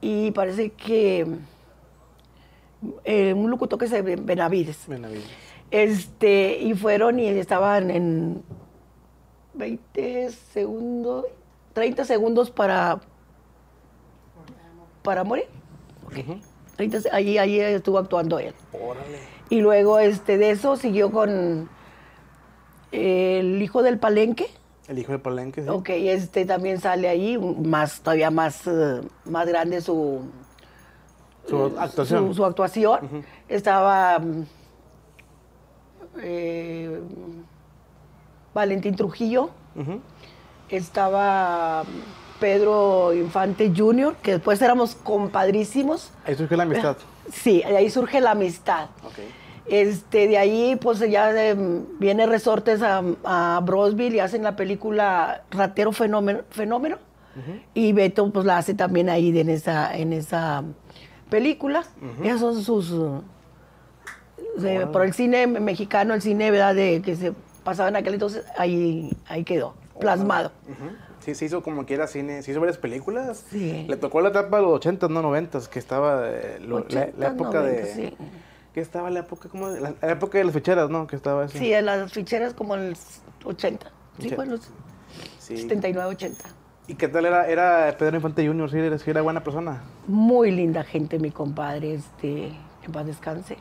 [0.01, 1.25] y parece que
[3.03, 4.87] eh, un locutor que se Benavides.
[4.87, 5.25] Benavides.
[5.69, 8.43] Este, y fueron y estaban en
[9.53, 11.25] 20 segundos,
[11.73, 12.99] 30 segundos para,
[15.03, 15.45] para morir.
[16.05, 16.39] Ujú.
[16.75, 18.53] 30 se- ahí, ahí estuvo actuando él.
[18.73, 19.19] Órale.
[19.49, 21.69] Y luego este, de eso siguió con
[22.91, 24.47] el hijo del palenque.
[24.87, 25.69] El hijo de Palenque, sí.
[25.69, 30.19] Ok, este también sale ahí, más, todavía más, eh, más grande su,
[31.47, 32.27] Su actuación.
[32.29, 33.23] su, su actuación.
[33.47, 34.19] Estaba
[36.17, 36.99] eh,
[38.53, 39.51] Valentín Trujillo.
[40.71, 41.83] Estaba
[42.39, 46.11] Pedro Infante Jr., que después éramos compadrísimos.
[46.25, 46.97] Ahí surgió la amistad.
[47.31, 48.87] Sí, de ahí surge la amistad.
[49.67, 51.55] Este, de ahí, pues ya eh,
[51.99, 56.97] viene Resortes a, a Brosville y hacen la película Ratero Fenómeno, Fenómeno.
[57.73, 60.63] Y Beto, pues la hace también ahí en esa, en esa
[61.29, 61.83] película.
[62.23, 62.91] Esos son sus.
[62.91, 63.21] uh,
[64.57, 66.75] de- por el cine mexicano, el cine ¿verdad?
[66.75, 67.31] De, que se
[67.63, 70.51] pasaba en aquel entonces, ahí, ahí quedó, plasmado.
[71.19, 73.45] Sí, se hizo como quiera cine, se hizo varias películas.
[73.49, 73.85] Sí.
[73.87, 77.27] Le tocó la etapa de los 80, no 90, que estaba eh, lo- la, la
[77.27, 77.81] 80, época de...
[77.83, 78.17] 90, sí.
[78.73, 81.05] Que estaba la época, como de- la, la época de las ficheras, ¿no?
[81.07, 81.57] Que estaba eso.
[81.57, 82.97] Sí, en las ficheras como en el
[83.45, 83.91] 80.
[84.19, 84.57] Sí, bueno,
[85.39, 85.57] Sí.
[85.57, 86.43] 79, 80.
[86.87, 88.69] ¿Y qué tal era, era Pedro Infante Jr.?
[88.71, 89.81] ¿Sí era, era buena persona?
[90.07, 93.57] Muy linda gente, mi compadre, este, en paz descanse.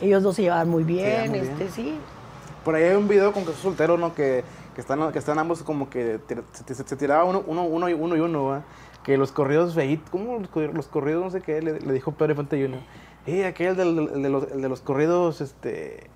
[0.00, 1.70] Ellos dos se llevaban muy bien, llevaban muy este, bien.
[1.72, 1.94] sí.
[2.64, 4.14] Por ahí hay un video con Jesús Soltero, ¿no?
[4.14, 6.18] Que, que, están, que están ambos como que
[6.52, 8.64] se, se- se tiraba uno, uno, uno y uno y uno, ¿va?
[9.04, 12.32] Que los corridos feitos, ¿cómo los, los corridos, no sé qué, le, le dijo Pedro
[12.32, 12.80] Infante Jr.?
[13.26, 16.10] Eh, aquel del, del- de, los, el de los corridos, este...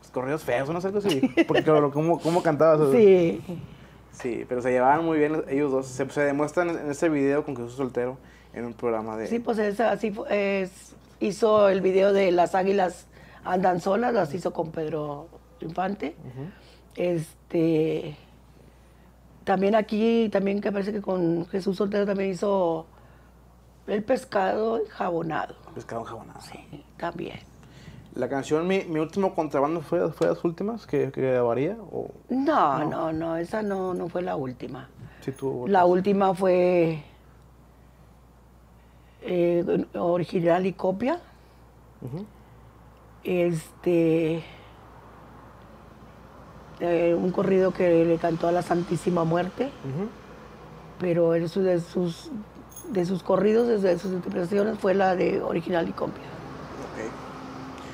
[0.00, 1.20] Los corridos feos, no sé algo así.
[1.48, 2.90] Porque claro, ¿cómo, cómo cantabas?
[2.92, 3.42] Sí.
[4.12, 5.86] Sí, pero se llevaban muy bien ellos dos.
[5.86, 8.16] Se, se demuestran en ese video con Jesús Soltero
[8.54, 9.26] en un programa de...
[9.26, 13.06] Sí, pues esa, así fu- es- hizo el video de Las Águilas
[13.44, 15.28] Andan Solas, las hizo con Pedro
[15.60, 16.16] Infante.
[16.96, 18.16] Este.
[19.44, 22.86] También aquí, también que parece que con Jesús Soltero también hizo
[23.86, 25.54] el pescado jabonado.
[25.74, 26.40] Pescado jabonado.
[26.40, 27.38] Sí, también.
[28.14, 32.08] La canción Mi, Mi último contrabando fue, fue de las últimas que, que grabaría o
[32.30, 34.88] No, no, no, esa no, no fue la última.
[35.20, 37.02] si tuvo La última fue
[39.22, 41.20] eh, original y copia.
[43.22, 44.42] Este.
[46.80, 50.08] Eh, un corrido que le cantó a la Santísima Muerte, Ujú.
[50.98, 52.30] pero en su- de sus,
[52.90, 56.22] de sus corridos, de sus interpretaciones, fue la de original y copia.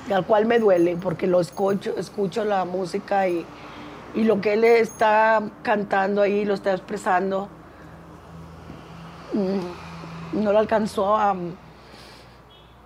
[0.08, 0.12] Ok.
[0.12, 3.46] Al cual me duele, porque lo escucho, escucho la música y,
[4.14, 7.48] y lo que él está cantando ahí, lo está expresando,
[9.32, 11.34] mm, no lo alcanzó a,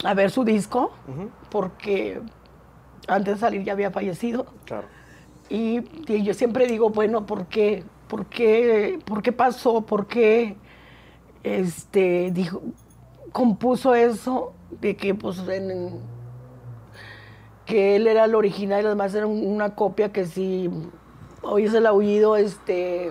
[0.05, 0.93] a ver su disco,
[1.51, 2.21] porque
[3.09, 4.47] antes de salir ya había fallecido.
[4.65, 4.87] Claro.
[5.49, 7.85] Y, y yo siempre digo, bueno, ¿por qué?
[8.09, 9.83] ¿Por qué, ¿Por qué pasó?
[9.83, 10.57] ¿Por qué
[11.45, 12.63] este, dijo,
[13.33, 14.53] compuso eso?
[14.81, 16.01] De que, pues, en-
[17.65, 20.71] que él era el original y los demás eran una copia que si
[21.43, 23.11] oyes el aullido, este,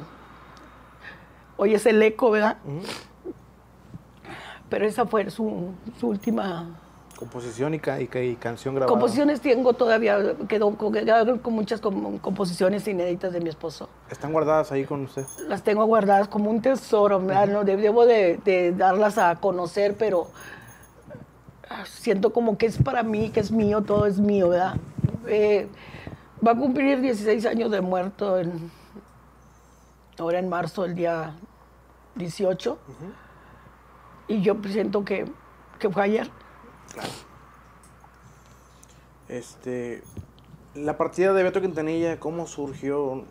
[1.57, 2.57] oyes el eco, ¿verdad?
[4.69, 6.79] Pero esa fue su, su última
[7.17, 8.91] Composición y, ca- y, y canción grabada.
[8.91, 10.17] Composiciones tengo todavía,
[10.49, 13.87] quedó con, muchas com- composiciones inéditas de mi esposo.
[14.09, 15.25] Están guardadas ahí con usted.
[15.47, 17.47] Las tengo guardadas como un tesoro, ¿verdad?
[17.47, 20.27] No, de- debo de, de darlas a conocer, pero
[21.69, 24.75] ah, siento como que es para mí, que es mío, todo es mío, ¿verdad?
[25.27, 25.67] Eh,
[26.45, 28.69] va a cumplir 16 años de muerto en,
[30.19, 31.33] ahora en marzo, el día
[32.15, 32.77] 18,
[34.27, 35.25] y yo siento que,
[35.79, 36.29] que fue ayer.
[39.27, 40.03] Este,
[40.75, 43.23] la partida de Beto Quintanilla, ¿cómo surgió?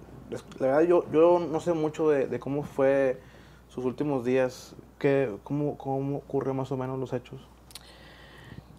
[0.59, 3.21] La verdad, yo, yo no sé mucho de, de cómo fue
[3.69, 4.75] sus últimos días.
[4.99, 7.41] ¿Qué, cómo, ¿Cómo ocurrió más o menos los hechos?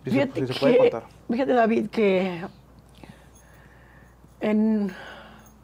[0.03, 1.03] Si se, Fíjate, si se puede que- contar.
[1.29, 2.41] fíjate, David, que
[4.41, 4.91] en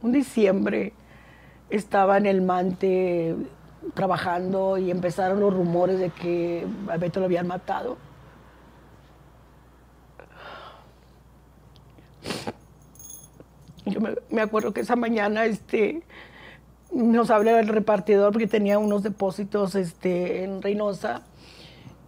[0.01, 0.93] un diciembre
[1.69, 3.35] estaba en el Mante
[3.93, 7.97] trabajando y empezaron los rumores de que a Beto lo habían matado.
[13.85, 13.99] Yo
[14.29, 16.03] me, acuerdo que esa mañana este,
[16.91, 21.23] nos habla el repartidor porque tenía unos depósitos este, en Reynosa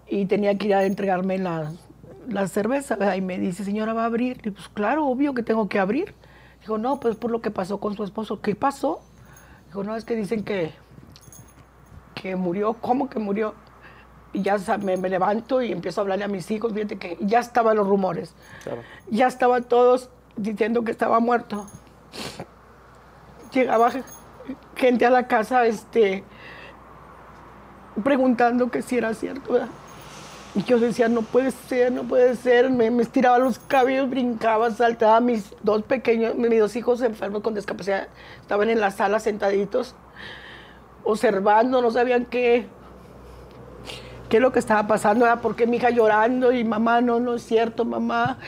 [0.07, 1.71] y tenía que ir a entregarme la,
[2.27, 3.15] la cerveza.
[3.17, 4.41] Y me dice, señora, ¿va a abrir?
[4.43, 6.13] Y pues claro, obvio que tengo que abrir.
[6.61, 8.41] Dijo, no, pues por lo que pasó con su esposo.
[8.41, 9.01] ¿Qué pasó?
[9.67, 10.71] Dijo, no, es que dicen que,
[12.13, 12.73] que murió.
[12.73, 13.55] ¿Cómo que murió?
[14.33, 16.73] Y ya me, me levanto y empiezo a hablarle a mis hijos.
[16.73, 18.33] Fíjate que ya estaban los rumores.
[18.63, 18.81] Claro.
[19.09, 21.67] Ya estaban todos diciendo que estaba muerto.
[23.53, 23.91] Llegaba
[24.75, 26.23] gente a la casa este,
[28.03, 29.53] preguntando que si era cierto.
[29.53, 29.69] ¿verdad?
[30.55, 32.69] Y yo decía, no puede ser, no puede ser.
[32.69, 35.19] Me, me estiraba los cabellos, brincaba, saltaba.
[35.19, 38.07] Mis dos pequeños, mis dos hijos enfermos con discapacidad
[38.41, 39.95] estaban en la sala sentaditos,
[41.03, 42.67] observando, no sabían qué,
[44.33, 45.41] qué lo que estaba pasando, ¿verdad?
[45.43, 48.39] porque mi hija llorando y mamá, no, no es cierto, mamá.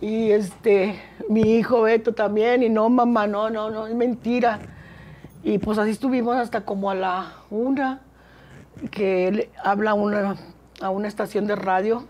[0.00, 4.58] Y este, mi hijo Beto también, y no, mamá, no, no, no, es mentira.
[5.42, 8.00] Y pues así estuvimos hasta como a la una,
[8.90, 10.36] que él habla una,
[10.80, 12.04] a una estación de radio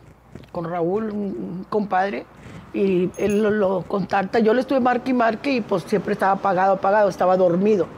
[0.52, 2.26] con Raúl, un compadre,
[2.72, 4.38] y él lo, lo contacta.
[4.38, 7.88] Yo le estuve marque y marque y pues siempre estaba apagado, apagado, estaba dormido.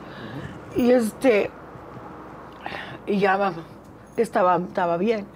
[0.78, 1.50] Y este,
[3.06, 3.52] y ya
[4.16, 5.26] va- estaba, estaba bien.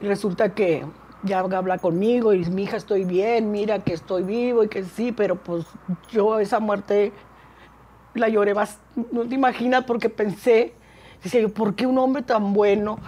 [0.00, 0.84] Y resulta que
[1.22, 5.12] ya habla conmigo y mi hija estoy bien, mira que estoy vivo y que sí,
[5.12, 5.66] pero pues
[6.10, 7.12] yo esa muerte
[8.14, 8.78] la lloré más,
[9.12, 10.74] no te imaginas porque pensé,
[11.22, 12.98] decía yo, ¿por qué un hombre tan bueno?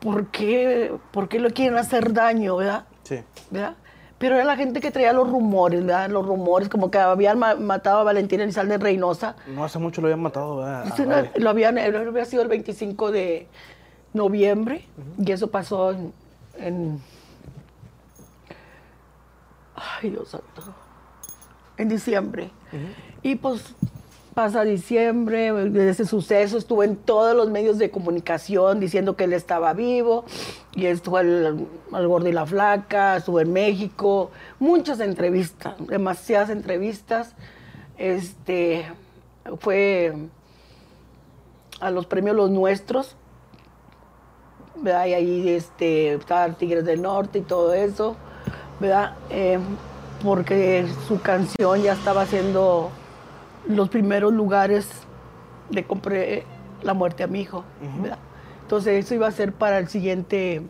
[0.00, 2.86] ¿Por qué, por qué le quieren hacer daño, verdad?
[3.02, 3.20] Sí.
[3.50, 3.76] ¿verdad?
[4.18, 6.08] Pero era la gente que traía los rumores, ¿verdad?
[6.08, 9.36] Los rumores, como que habían ma- matado a Valentín Elizalde Reynosa.
[9.46, 10.84] No hace mucho lo habían matado, ¿verdad?
[10.90, 13.46] Ah, no- lo habían, eh, había sido el 25 de
[14.14, 14.86] noviembre
[15.18, 16.12] y eso pasó en,
[16.58, 17.00] en-
[19.74, 20.62] Ay, Dios santo.
[21.76, 22.50] En diciembre.
[23.22, 23.74] Y pues
[24.36, 29.72] pasa diciembre, ese suceso estuvo en todos los medios de comunicación diciendo que él estaba
[29.72, 30.26] vivo,
[30.74, 31.66] y estuvo el,
[31.96, 37.34] el gordo y la flaca, estuvo en México, muchas entrevistas, demasiadas entrevistas.
[37.96, 38.84] Este
[39.58, 40.12] fue
[41.80, 43.16] a los premios Los Nuestros,
[44.76, 45.06] ¿verdad?
[45.06, 48.16] Y ahí este, estaba Tigres del Norte y todo eso,
[48.80, 49.14] ¿verdad?
[49.30, 49.58] Eh,
[50.22, 52.90] porque su canción ya estaba haciendo
[53.68, 54.88] los primeros lugares
[55.70, 56.44] de compré
[56.82, 57.64] la muerte a mi hijo.
[58.62, 60.62] Entonces eso iba a ser para el siguiente,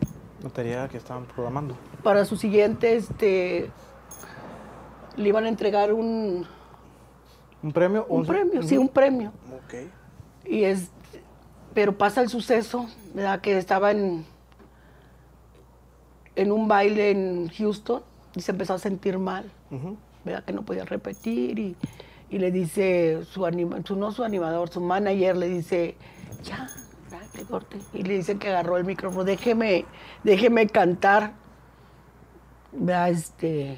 [0.43, 1.75] Notaría que estaban programando.
[2.03, 3.71] para su siguiente, este,
[5.15, 6.45] le iban a entregar un,
[7.63, 8.05] ¿Un premio?
[8.07, 9.31] un premio, sí, un premio.
[9.65, 9.73] Ok.
[10.45, 10.89] Y es,
[11.73, 13.41] pero pasa el suceso, ¿verdad?
[13.41, 14.25] Que estaba en,
[16.35, 18.03] en un baile en Houston
[18.35, 19.51] y se empezó a sentir mal.
[20.23, 20.43] ¿verdad?
[20.43, 21.75] Que no podía repetir y,
[22.29, 25.95] y le dice su, anima, su no su animador, su manager le dice,
[26.43, 26.67] ya,
[27.09, 27.77] ya, que corte.
[27.93, 29.85] Y le dice que agarró el micrófono, déjeme,
[30.23, 31.33] déjeme cantar,
[32.71, 33.09] ¿verdad?
[33.09, 33.77] Este,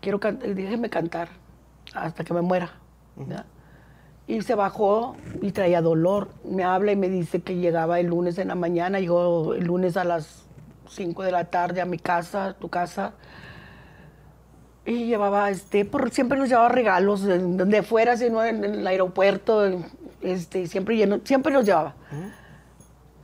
[0.00, 1.28] quiero cantar, déjeme cantar
[1.94, 2.72] hasta que me muera,
[3.16, 3.46] ¿verdad?
[4.26, 6.30] Y se bajó y traía dolor.
[6.44, 8.98] Me habla y me dice que llegaba el lunes en la mañana.
[8.98, 10.46] Llegó el lunes a las
[10.88, 13.12] 5 de la tarde a mi casa, tu casa.
[14.86, 19.66] Y llevaba, este, por, siempre nos llevaba regalos, de, de fuera, sino en, el aeropuerto,
[20.20, 21.94] este, siempre, lleno, siempre nos llevaba.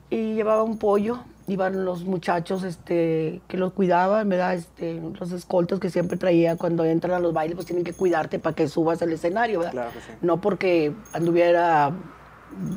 [0.08, 4.54] Y llevaba un pollo, iban los muchachos este, que los cuidaban, ¿verdad?
[4.54, 8.38] Este, los escoltas que siempre traía cuando entran a los bailes, pues tienen que cuidarte
[8.38, 9.72] para que subas al escenario, ¿verdad?
[9.72, 10.12] Claro que sí.
[10.22, 11.92] No porque anduviera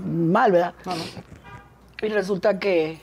[0.06, 0.74] mal, ¿verdad?
[0.86, 1.04] No, no.
[2.02, 3.00] Y resulta que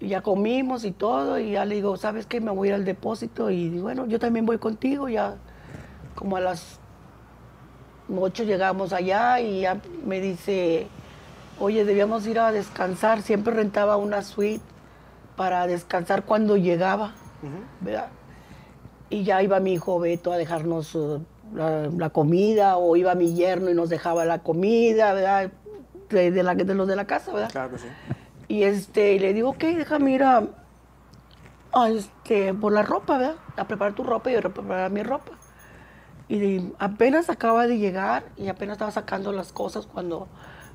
[0.00, 2.40] ya comimos y todo, y ya le digo, ¿sabes qué?
[2.40, 5.36] Me voy a ir al depósito, y bueno, yo también voy contigo, ya
[6.14, 6.78] como a las
[8.14, 10.86] 8 llegamos allá, y ya me dice,
[11.58, 14.64] oye, debíamos ir a descansar, siempre rentaba una suite
[15.36, 17.12] para descansar cuando llegaba,
[17.80, 18.08] ¿verdad?
[19.10, 20.96] Y ya iba mi hijo Beto a dejarnos
[21.54, 25.50] la, la comida, o iba mi yerno y nos dejaba la comida, ¿verdad?
[26.10, 27.50] De, de la, de los de la casa, ¿verdad?
[27.50, 27.88] Claro que sí.
[28.48, 30.42] Y este, y le digo, ok, déjame ir a,
[31.72, 33.34] a, este, por la ropa, ¿verdad?
[33.56, 35.32] A preparar tu ropa y yo a preparar mi ropa.
[36.28, 40.28] Y de- apenas acaba de llegar y apenas estaba sacando las cosas cuando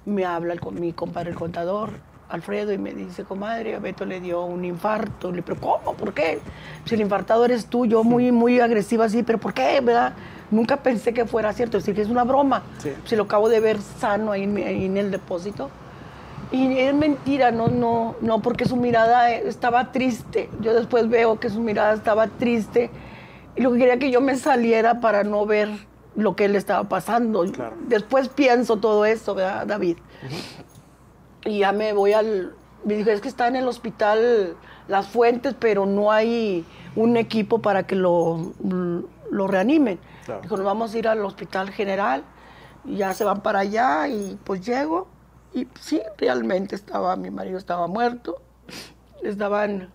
[0.05, 1.91] me habla el, mi compadre, el contador,
[2.29, 5.31] Alfredo, y me dice, comadre, a Beto le dio un infarto.
[5.31, 5.93] Le digo, ¿cómo?
[5.95, 6.39] ¿Por qué?
[6.85, 10.13] Si el infartado eres tú, yo muy, muy agresiva así, pero ¿por qué, verdad?
[10.51, 12.61] nunca pensé que fuera cierto, es decir, que es una broma.
[12.77, 12.93] Sí.
[13.05, 15.71] Si lo acabo de ver sano ahí en, mi- ahí en el depósito.
[16.53, 20.51] Y es mentira, no, no, no, porque su mirada estaba triste.
[20.61, 22.91] Yo después veo que su mirada estaba triste
[23.55, 25.69] y lo que quería que yo me saliera para no ver
[26.15, 27.43] lo que él estaba pasando.
[27.51, 27.75] Claro.
[27.87, 29.97] Después pienso todo eso, ¿verdad, David?
[31.43, 32.53] Y ya me voy al...
[32.85, 34.55] Me dijo, es que está en el hospital
[34.87, 38.53] Las Fuentes, pero no hay un equipo para que lo,
[39.31, 39.99] lo reanimen.
[40.25, 40.41] Claro.
[40.43, 42.23] Dijo, nos vamos a ir al hospital general.
[42.85, 45.07] Y ya se van para allá y pues llego.
[45.53, 48.41] Y sí, realmente estaba, mi marido estaba muerto.
[49.21, 49.89] Le estaban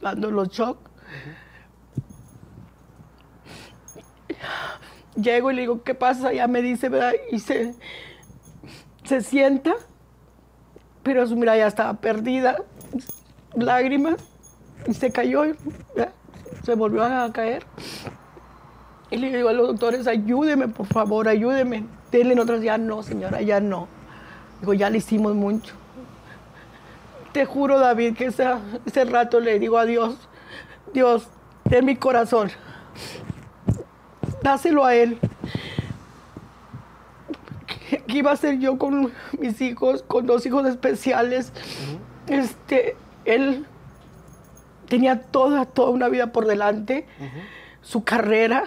[0.00, 0.78] dando los shock.
[5.16, 6.32] Llego y le digo, ¿qué pasa?
[6.32, 7.12] Ya me dice, ¿verdad?
[7.32, 7.74] Y se,
[9.04, 9.74] se sienta,
[11.02, 12.62] pero su mirada ya estaba perdida,
[13.54, 14.16] lágrimas,
[14.86, 15.42] y se cayó,
[15.94, 16.12] ¿verdad?
[16.62, 17.64] se volvió a caer.
[19.10, 21.86] Y le digo a los doctores, ayúdeme, por favor, ayúdeme.
[22.10, 23.88] Denle en otras, ya no, señora, ya no.
[24.60, 25.74] Digo, ya le hicimos mucho.
[27.32, 28.46] Te juro, David, que ese,
[28.86, 30.16] ese rato le digo a Dios,
[30.94, 31.28] Dios,
[31.68, 32.50] ten mi corazón,
[34.42, 35.18] dáselo a Él.
[37.66, 41.52] ¿Qué, qué iba a hacer yo con mis hijos, con dos hijos especiales?
[42.26, 42.96] Este,
[43.26, 43.66] Él
[44.88, 47.06] tenía toda, toda una vida por delante,
[47.82, 48.64] su carrera.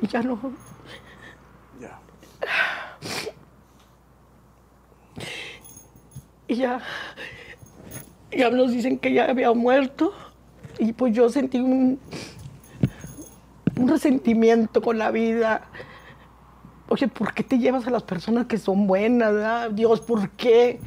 [0.00, 0.38] Y ya no,
[1.80, 1.98] Ya.
[6.56, 6.80] Ya,
[8.30, 10.12] ya nos dicen que ya había muerto.
[10.78, 12.00] Y pues yo sentí un,
[13.76, 15.62] un resentimiento con la vida.
[16.88, 19.74] Oye, ¿por qué te llevas a las personas que son buenas?
[19.74, 20.80] Dios, ¿por qué?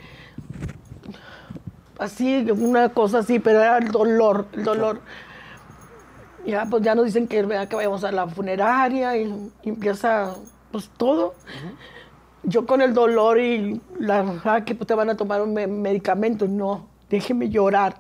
[1.98, 5.02] Así, una cosa así, pero era el dolor, el dolor.
[6.46, 10.36] Ya, pues ya nos dicen que, que vayamos a la funeraria y empieza
[10.72, 11.34] pues todo.
[12.44, 16.88] Yo con el dolor y la que te van a tomar un me- medicamento, no,
[17.10, 17.98] déjeme llorar.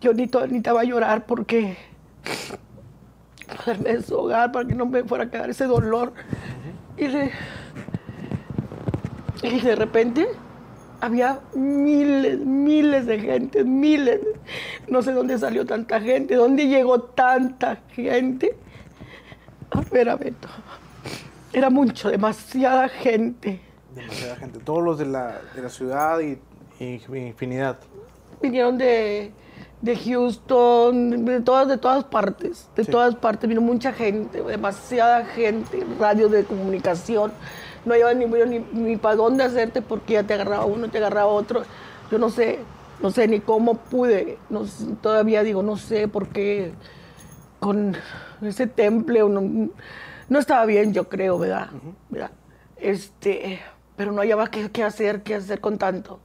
[0.00, 1.76] Yo ni to- necesitaba llorar porque
[3.64, 6.12] poderme deshogar para que no me fuera a quedar ese dolor.
[6.96, 7.30] Y de,
[9.62, 10.26] de repente
[11.00, 14.20] había miles, miles de gente, miles.
[14.88, 18.56] No sé dónde salió tanta gente, dónde llegó tanta gente
[19.70, 20.18] a ver a.
[21.52, 23.60] Era mucho, demasiada gente.
[23.94, 24.58] Demasiada gente.
[24.60, 26.38] Todos los de la, de la ciudad y,
[26.78, 27.78] y infinidad.
[28.40, 29.32] Vinieron de,
[29.80, 32.90] de Houston, de todas, de todas partes, de Sí.
[32.90, 37.32] todas partes, vino mucha gente, demasiada gente, radios de comunicación,
[37.84, 41.26] no había ni, ni, ni para dónde hacerte porque ya te agarraba uno, te agarraba
[41.32, 41.62] otro,
[42.10, 42.68] yo no sé,
[43.00, 44.64] no sé ni cómo pude, no
[45.00, 46.72] todavía digo, no sé por qué
[47.58, 47.96] con
[48.42, 49.70] ese temple, no,
[50.28, 51.70] no estaba bien, yo creo, ¿verdad?
[52.08, 52.30] ¿verdad?
[52.76, 53.60] Este,
[53.96, 56.20] pero no hallaba qué, qué hacer, qué hacer con tanto.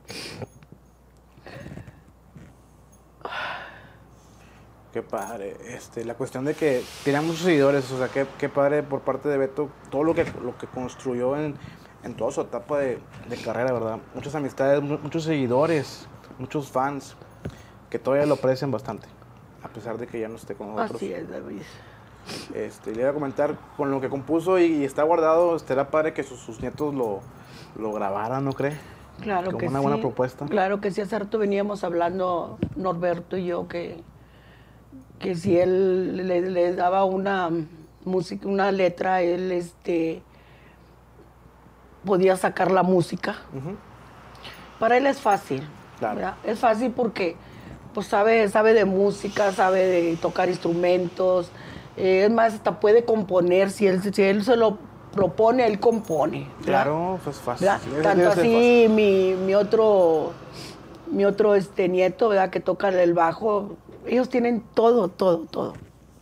[4.91, 5.57] Qué padre.
[5.65, 9.27] Este, la cuestión de que tenía muchos seguidores, o sea, qué, qué padre por parte
[9.27, 11.55] de Beto, todo lo que, lo que construyó en,
[12.03, 13.97] en toda su etapa de, de carrera, ¿verdad?
[14.13, 17.15] Muchas amistades, mu- muchos seguidores, muchos fans,
[17.89, 19.07] que todavía lo aprecian bastante,
[19.63, 20.97] a pesar de que ya no esté con nosotros.
[20.97, 21.61] Así es, David.
[22.53, 26.13] Este, le iba a comentar con lo que compuso y, y está guardado, estará padre
[26.13, 27.19] que sus, sus nietos lo,
[27.77, 28.77] lo grabaran, ¿no cree?
[29.21, 29.83] Claro Como que una sí.
[29.83, 30.45] buena propuesta.
[30.45, 34.01] Claro que sí, hace rato veníamos hablando Norberto y yo que,
[35.19, 37.49] que si él le, le daba una
[38.05, 40.23] música, una letra, él este
[42.05, 43.35] podía sacar la música.
[44.79, 45.63] Para él es fácil.
[45.99, 46.35] Claro.
[46.43, 47.35] Es fácil porque
[47.93, 51.49] pues sabe, sabe de música, sabe de tocar instrumentos.
[51.97, 53.71] Eh, es más, hasta puede componer.
[53.71, 54.77] Si él, si él se lo
[55.13, 56.47] propone, él compone.
[56.59, 56.65] ¿verdad?
[56.65, 57.69] Claro, pues fácil.
[58.01, 60.31] Tanto así mi, mi otro,
[61.11, 62.49] mi otro este, nieto, ¿verdad?
[62.49, 63.75] Que toca el bajo,
[64.05, 65.73] ellos tienen todo, todo, todo.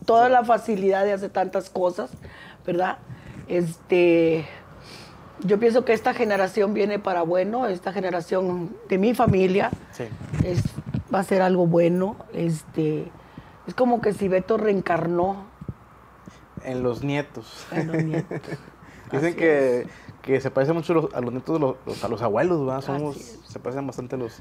[0.04, 2.10] Toda la facilidad de hacer tantas cosas,
[2.66, 2.98] ¿verdad?
[3.48, 4.44] Este,
[5.44, 10.04] yo pienso que esta generación viene para bueno, esta generación de mi familia Sí.
[10.44, 10.62] es,
[11.12, 12.16] va a ser algo bueno.
[12.32, 13.10] Este,
[13.66, 15.51] es como que si Beto reencarnó
[16.64, 17.66] En los nietos.
[17.72, 18.40] en los nietos.
[19.12, 19.86] Dicen Así que,
[20.22, 22.80] que se parecen mucho los- a los nietos, los, los- a los abuelos, ¿verdad?
[22.80, 24.40] Somos, se parecen bastante los,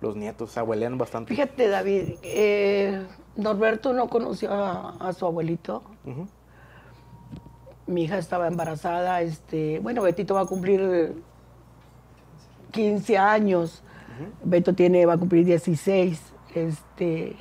[0.00, 1.34] los nietos, se abuelean bastante.
[1.34, 3.04] Fíjate, David, eh,
[3.36, 5.82] Norberto no conoció a, a su abuelito.
[7.86, 9.20] Mi hija estaba embarazada.
[9.22, 11.12] Este, bueno, Betito va a cumplir eh,
[12.72, 13.82] 15 años.
[14.44, 16.20] Beto tiene, va a cumplir 16.
[16.54, 17.36] Este,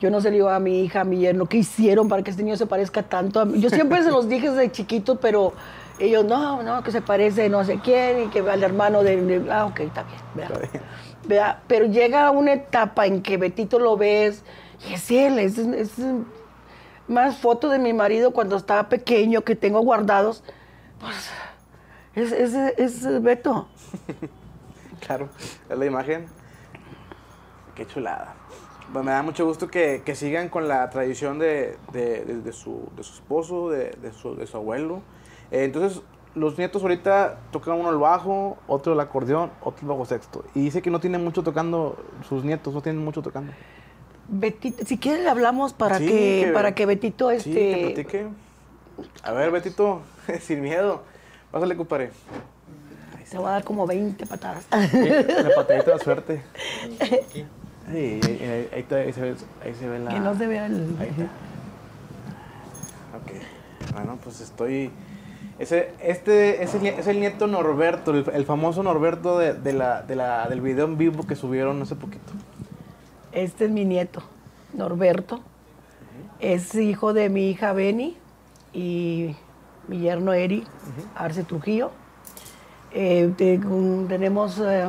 [0.00, 2.30] Yo no se le digo a mi hija, a mi yerno, ¿qué hicieron para que
[2.30, 3.60] este niño se parezca tanto a mí?
[3.60, 5.52] Yo siempre se los dije desde chiquito, pero
[5.98, 9.20] ellos, no, no, que se parece no sé quién y que al hermano de...
[9.22, 10.18] de- ah, ok, está bien.
[10.34, 10.46] vea.
[10.46, 10.82] Está bien.
[11.26, 14.42] Vea, Pero llega una etapa en que Betito lo ves
[14.88, 15.92] y es él, es, es
[17.06, 20.42] más fotos de mi marido cuando estaba pequeño que tengo guardados.
[20.98, 21.30] Pues
[22.14, 23.68] es, es, es Beto.
[25.06, 25.28] Claro,
[25.68, 26.26] es la imagen.
[27.74, 28.34] Qué chulada.
[28.92, 32.88] Me da mucho gusto que, que sigan con la tradición de, de- de- de su,
[32.96, 35.02] de su esposo, de, de su, de su abuelo.
[35.52, 36.02] Eh, entonces,
[36.34, 40.44] los nietos ahorita tocan uno el bajo, otro el acordeón, otro el bajo sexto.
[40.54, 41.96] Y dice que no tiene mucho tocando,
[42.28, 43.52] sus nietos no tienen mucho tocando.
[44.28, 48.02] Betito, si quieres le hablamos para Sí, que, que- para que Betito Sí, que este
[48.04, 48.26] platique.
[49.22, 50.02] A ver, Betito,
[50.40, 51.02] sin miedo.
[51.52, 52.10] Pásale, compadre.
[53.30, 54.66] te va a dar como 20 patadas.
[54.70, 56.42] La patadita de suerte.
[57.90, 59.34] Sí, ahí, se ve,
[59.64, 60.10] ahí se ve la...
[60.10, 61.24] que no se vea el Ahí está.
[63.16, 63.94] Ok.
[63.94, 64.90] Bueno, pues estoy...
[65.58, 69.72] Ese, este es el, nie- es el nieto Norberto, el, el famoso Norberto de, de
[69.74, 72.32] la, de la, del video en vivo que subieron hace poquito.
[73.32, 74.22] Este es mi nieto,
[74.72, 75.40] Norberto.
[76.38, 78.16] Es hijo de mi hija Beni
[78.72, 79.36] y
[79.88, 80.64] mi yerno Eri,
[81.14, 81.90] Arce Trujillo.
[82.92, 83.30] Eh,
[84.08, 84.88] tenemos, eh,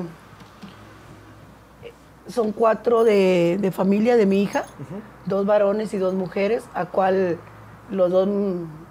[2.28, 4.63] son cuatro de, de familia de mi hija,
[5.26, 7.38] dos varones y dos mujeres, a cual
[7.89, 8.30] los dos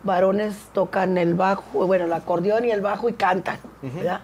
[0.03, 4.20] varones tocan el bajo, bueno, el acordeón y el bajo y cantan, ¿verdad?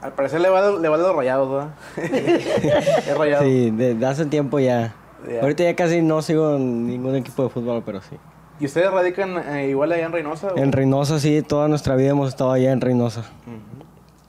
[0.00, 1.74] Al parecer le vale, le vale los rayados, ¿verdad?
[3.06, 3.44] es rayado.
[3.44, 4.94] Sí, de, de hace tiempo ya.
[5.40, 8.16] Ahorita ya casi no sigo en ningún equipo de fútbol, pero sí.
[8.58, 10.48] ¿Y ustedes radican eh, igual allá en Reynosa?
[10.48, 10.56] o?
[10.56, 13.24] En Reynosa sí, toda nuestra vida hemos estado allá en Reynosa.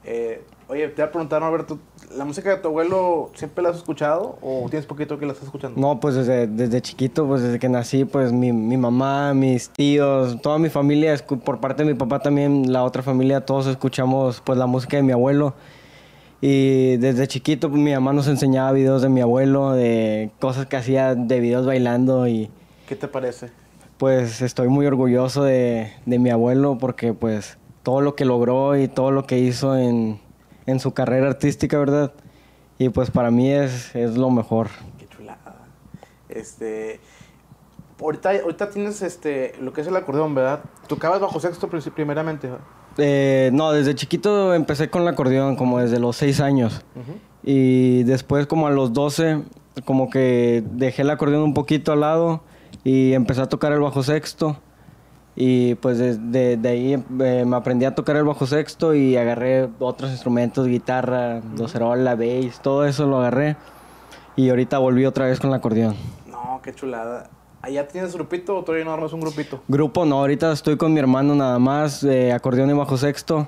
[0.03, 1.79] Eh, oye, te voy a preguntar, Norberto,
[2.17, 5.45] ¿la música de tu abuelo siempre la has escuchado o tienes poquito que la estás
[5.45, 5.79] escuchando?
[5.79, 10.41] No, pues desde, desde chiquito, pues desde que nací, pues mi, mi mamá, mis tíos,
[10.41, 14.57] toda mi familia, por parte de mi papá también, la otra familia, todos escuchamos pues
[14.57, 15.53] la música de mi abuelo.
[16.41, 20.75] Y desde chiquito pues, mi mamá nos enseñaba videos de mi abuelo, de cosas que
[20.75, 22.49] hacía, de videos bailando y
[22.87, 23.49] ¿Qué te parece?
[23.97, 28.89] pues estoy muy orgulloso de, de mi abuelo porque pues todo lo que logró y
[28.89, 30.19] todo lo que hizo en,
[30.65, 32.11] en su carrera artística, ¿verdad?
[32.77, 34.67] Y pues para mí es, es lo mejor.
[34.97, 35.55] Qué chulada.
[36.29, 36.99] Este.
[38.01, 40.61] Ahorita, ahorita tienes este, lo que es el acordeón, ¿verdad?
[40.87, 42.49] Tocabas bajo sexto pri- primeramente.
[42.97, 46.83] Eh, no, desde chiquito empecé con el acordeón, como desde los 6 años.
[47.43, 49.43] Y después como a los 12,
[49.85, 52.41] como que dejé el acordeón un poquito al lado
[52.83, 54.57] y empecé a tocar el bajo sexto.
[55.35, 59.67] Y pues desde de ahí eh, me aprendí a tocar el bajo sexto y agarré
[59.79, 63.55] otros instrumentos, guitarra, docerola, bass, todo eso lo agarré.
[64.35, 65.95] Y ahorita volví otra vez con el acordeón.
[66.27, 67.29] No, qué chulada.
[67.61, 69.61] ¿Allá tienes grupito o todavía no armas un grupito?
[69.67, 73.47] Grupo no, ahorita estoy con mi hermano nada más, eh, acordeón y bajo sexto.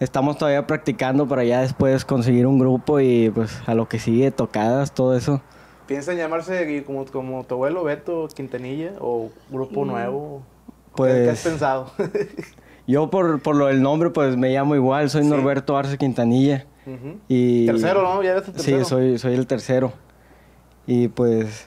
[0.00, 4.32] Estamos todavía practicando para ya después conseguir un grupo y pues a lo que sigue,
[4.32, 5.40] tocadas, todo eso.
[5.86, 10.42] ¿Piensan llamarse como, como tu abuelo Beto Quintanilla o grupo nuevo?
[10.96, 11.90] Pues- ¿Qué has pensado?
[12.86, 15.28] Yo por, por lo del nombre pues me llamo igual, soy Sí.
[15.28, 16.66] Norberto Arce Quintanilla.
[17.28, 18.22] Y, Tercero, ¿no?
[18.24, 18.78] Ya eres el tercero.
[18.80, 19.92] Sí, soy, soy el tercero.
[20.86, 21.66] Y pues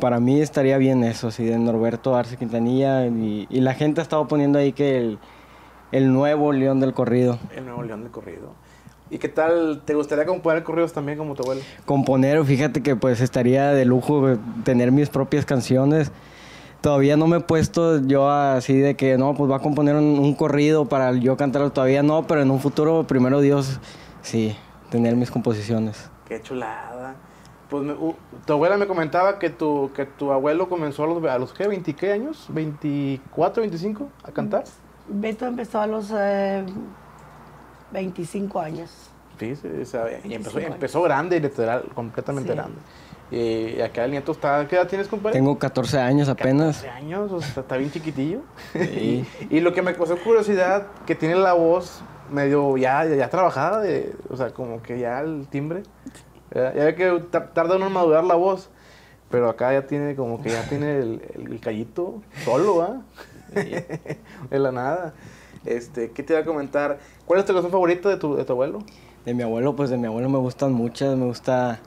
[0.00, 3.06] para mí estaría bien eso, así de Norberto Arce Quintanilla.
[3.06, 5.18] Y, y la gente ha estado poniendo ahí que el,
[5.92, 7.38] el nuevo león del corrido.
[7.54, 8.52] El nuevo león de corrido.
[9.10, 9.82] ¿Y qué tal?
[9.84, 11.60] ¿Te gustaría componer corridos también como tu abuelo?
[11.84, 16.10] componer, fíjate que pues estaría de lujo tener mis propias canciones.
[16.86, 20.20] Todavía no me he puesto yo así de que no, pues va a componer un,
[20.20, 21.72] un corrido para yo cantarlo.
[21.72, 23.80] Todavía no, pero en un futuro, primero Dios,
[24.22, 24.56] sí,
[24.88, 26.08] tener mis composiciones.
[26.28, 27.16] Qué chulada.
[27.68, 28.14] Pues me- u-
[28.44, 31.68] tu abuela me comentaba que tu, que tu abuelo comenzó a los, a los ¿qué?
[31.68, 32.48] ¿20 qué años?
[32.54, 34.62] ¿24, 25 a cantar?
[35.08, 36.64] Beto empezó a los eh,
[37.90, 38.90] 25 años.
[39.40, 42.54] Sí, sí, o sea, y 25 empezó, empezó grande, literal, completamente Sí.
[42.56, 42.78] grande.
[43.30, 45.36] Y acá el nieto está, ¿qué edad tienes, compadre?
[45.36, 46.82] Tengo 14 años apenas.
[46.82, 48.40] 14 años, o sea, está bien chiquitillo.
[48.72, 49.26] Sí.
[49.50, 53.80] y lo que me causó curiosidad, que tiene la voz medio ya, ya, ya trabajada,
[53.80, 55.82] de, o sea, como que ya el timbre.
[56.50, 56.74] ¿verdad?
[56.76, 58.70] Ya ve que tar- tarda uno en madurar la voz,
[59.30, 63.02] pero acá ya tiene como que ya tiene el, el, callito solo, ¿ah?
[63.54, 65.14] de la nada.
[65.64, 67.00] Este, ¿qué te iba a comentar?
[67.24, 68.78] ¿Cuál es tu canción favorita de tu, de tu abuelo?
[69.24, 71.16] De mi abuelo, pues de mi abuelo me gustan muchas.
[71.16, 71.80] Me gusta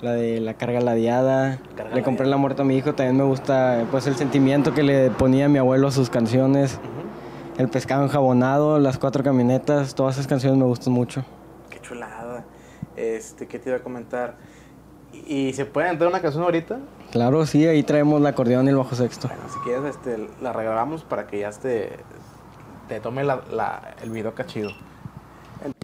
[0.00, 1.58] la de la carga ladeada.
[1.76, 2.30] Carga le compré ladeada.
[2.30, 5.58] La muerte a mi hijo, también me gusta pues el sentimiento que le ponía mi
[5.58, 6.74] abuelo a sus canciones.
[6.74, 7.60] Uh -huh.
[7.60, 11.24] El pescado enjabonado, las cuatro camionetas, todas esas canciones me gustan mucho.
[11.70, 12.44] Qué chulada.
[12.94, 14.36] Este, ¿qué te iba a comentar?
[15.12, 16.78] ¿Y, y se puede entrar una canción ahorita?
[17.10, 19.28] Claro, sí, ahí traemos el acordeón y el bajo sexto.
[19.28, 21.90] Bueno, si quieres, este, la regrabamos para que ya te,
[22.88, 24.70] te tome la, la, el video cachido.
[25.64, 25.74] El...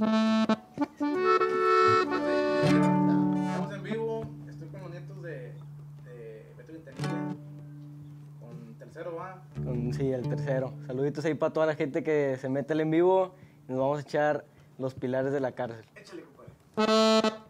[0.00, 0.48] Estamos
[3.74, 5.52] en vivo, estoy con los nietos de,
[6.04, 7.36] de Beto Quintanilla,
[8.40, 9.42] con tercero va.
[9.92, 10.72] sí, el tercero.
[10.86, 13.34] Saluditos ahí para toda la gente que se mete al en vivo.
[13.68, 14.46] Nos vamos a echar
[14.78, 15.84] los pilares de la cárcel.
[15.94, 17.49] Échale, compadre.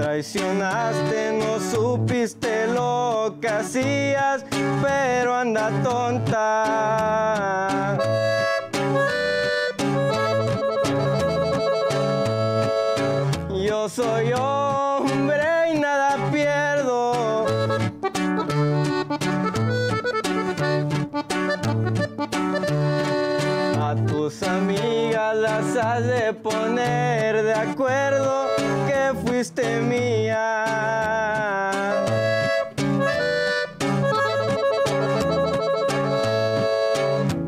[0.00, 4.46] traicionaste, no supiste lo que hacías,
[4.82, 7.18] pero anda tonta.
[13.62, 17.44] Yo soy hombre y nada pierdo.
[23.78, 28.39] A tus amigas las has de poner de acuerdo
[29.40, 30.36] fuiste mía.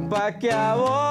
[0.08, 1.01] Pa' que a vos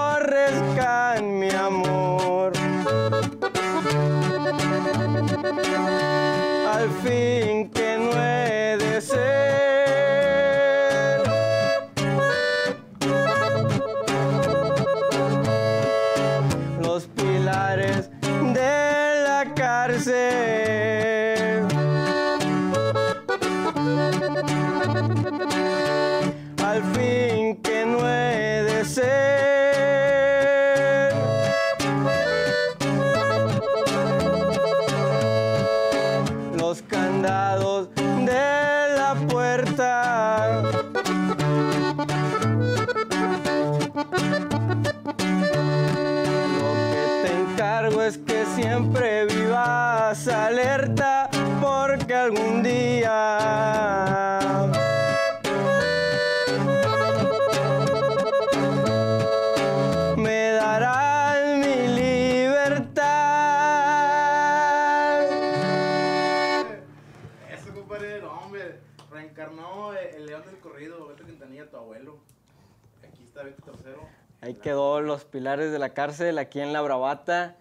[74.55, 77.55] Quedó los pilares de la cárcel, aquí en La Bravata.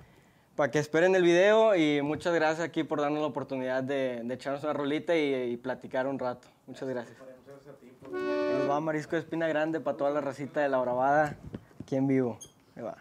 [0.56, 4.62] Para que esperen el video y muchas gracias aquí por darnos la oportunidad de, echarnos
[4.62, 6.48] una rolita y, platicar un rato.
[6.66, 7.16] Muchas gracias.
[8.10, 11.36] Nos va Marisco de Espina Grande para toda la racita de La Bravada
[11.80, 12.38] aquí en vivo.
[12.76, 12.96] Ahí va.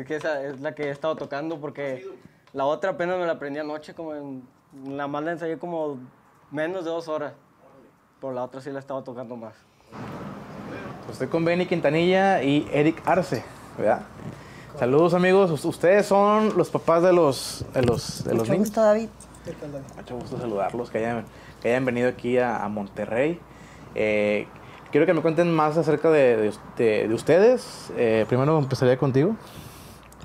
[0.00, 2.06] Es que esa es la que he estado tocando porque
[2.52, 4.42] la otra apenas me la aprendí anoche, como en,
[4.86, 5.98] la más la ensayé como
[6.50, 7.32] menos de dos horas.
[8.20, 9.54] Pero la otra sí la he estado tocando más.
[11.04, 13.44] Pues estoy con Benny Quintanilla y Eric Arce,
[13.76, 14.02] ¿verdad?
[14.78, 18.68] Saludos amigos, Us- ustedes son los papás de los, de los, de los Mucho niños.
[18.68, 19.08] gusto, David.
[19.96, 21.24] Mucho gusto saludarlos, que hayan,
[21.60, 23.38] que hayan venido aquí a, a Monterrey.
[23.94, 24.46] Eh,
[24.90, 27.92] quiero que me cuenten más acerca de, de- de- de ustedes.
[27.96, 29.36] Eh, primero empezaría contigo.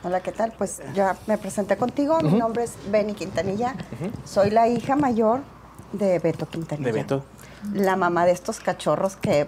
[0.04, 0.54] Hola, ¿qué tal?
[0.58, 2.20] Pues ya me presenté contigo.
[2.22, 3.76] Mi nombre es Benny Quintanilla.
[4.24, 5.42] Soy la hija mayor
[5.92, 6.86] de Beto Quintanilla.
[6.88, 7.26] De Beto.
[7.74, 9.48] La mamá de estos cachorros que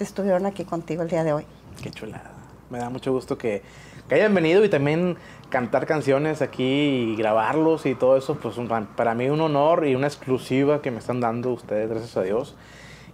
[0.00, 1.46] estuvieron aquí contigo el día de hoy.
[1.80, 2.32] Qué chulada.
[2.70, 3.62] Me da mucho gusto que,
[4.08, 5.16] que hayan venido y también
[5.48, 6.64] cantar canciones aquí
[7.12, 8.34] y grabarlos y todo eso.
[8.36, 8.66] Pues un-
[8.96, 12.56] para mí un honor y una exclusiva que me están dando ustedes, gracias a Dios.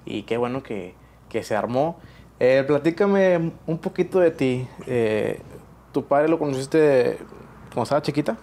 [0.07, 0.95] Y qué bueno que,
[1.29, 1.99] que se armó.
[2.39, 4.67] Eh, platícame un poquito de ti.
[4.87, 5.43] Eh,
[5.93, 7.19] ¿Tu padre lo conociste
[7.69, 8.37] cuando estaba chiquita?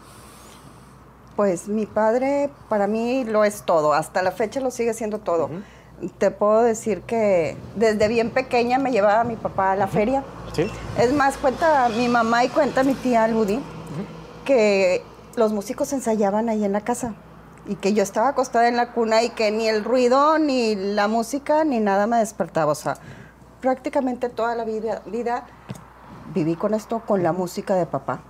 [1.35, 3.93] Pues mi padre para mí lo es todo.
[3.93, 5.49] Hasta la fecha lo sigue siendo todo.
[6.17, 10.23] Te puedo decir que desde bien pequeña me llevaba mi papá a la feria.
[10.53, 10.69] Sí.
[10.97, 13.59] Es más, cuenta mi mamá y cuenta mi tía Ludi
[14.45, 15.03] que
[15.35, 17.13] los músicos ensayaban ahí en la casa
[17.67, 21.07] y que yo estaba acostada en la cuna y que ni el ruido, ni la
[21.07, 22.71] música, ni nada me despertaba.
[22.71, 22.97] O sea,
[23.61, 25.45] prácticamente toda la vida, vida
[26.37, 28.21] viví con esto, con la música de papá.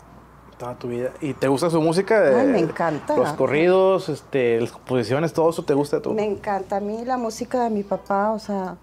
[0.57, 1.11] Toda tu vida.
[1.21, 2.39] ¿Y te gusta su música?
[2.39, 3.15] Ay, me encanta.
[3.15, 6.13] Los corridos, este, las composiciones, todo eso te gusta todo.
[6.13, 8.75] Me encanta a mí la música de mi papá, o sea,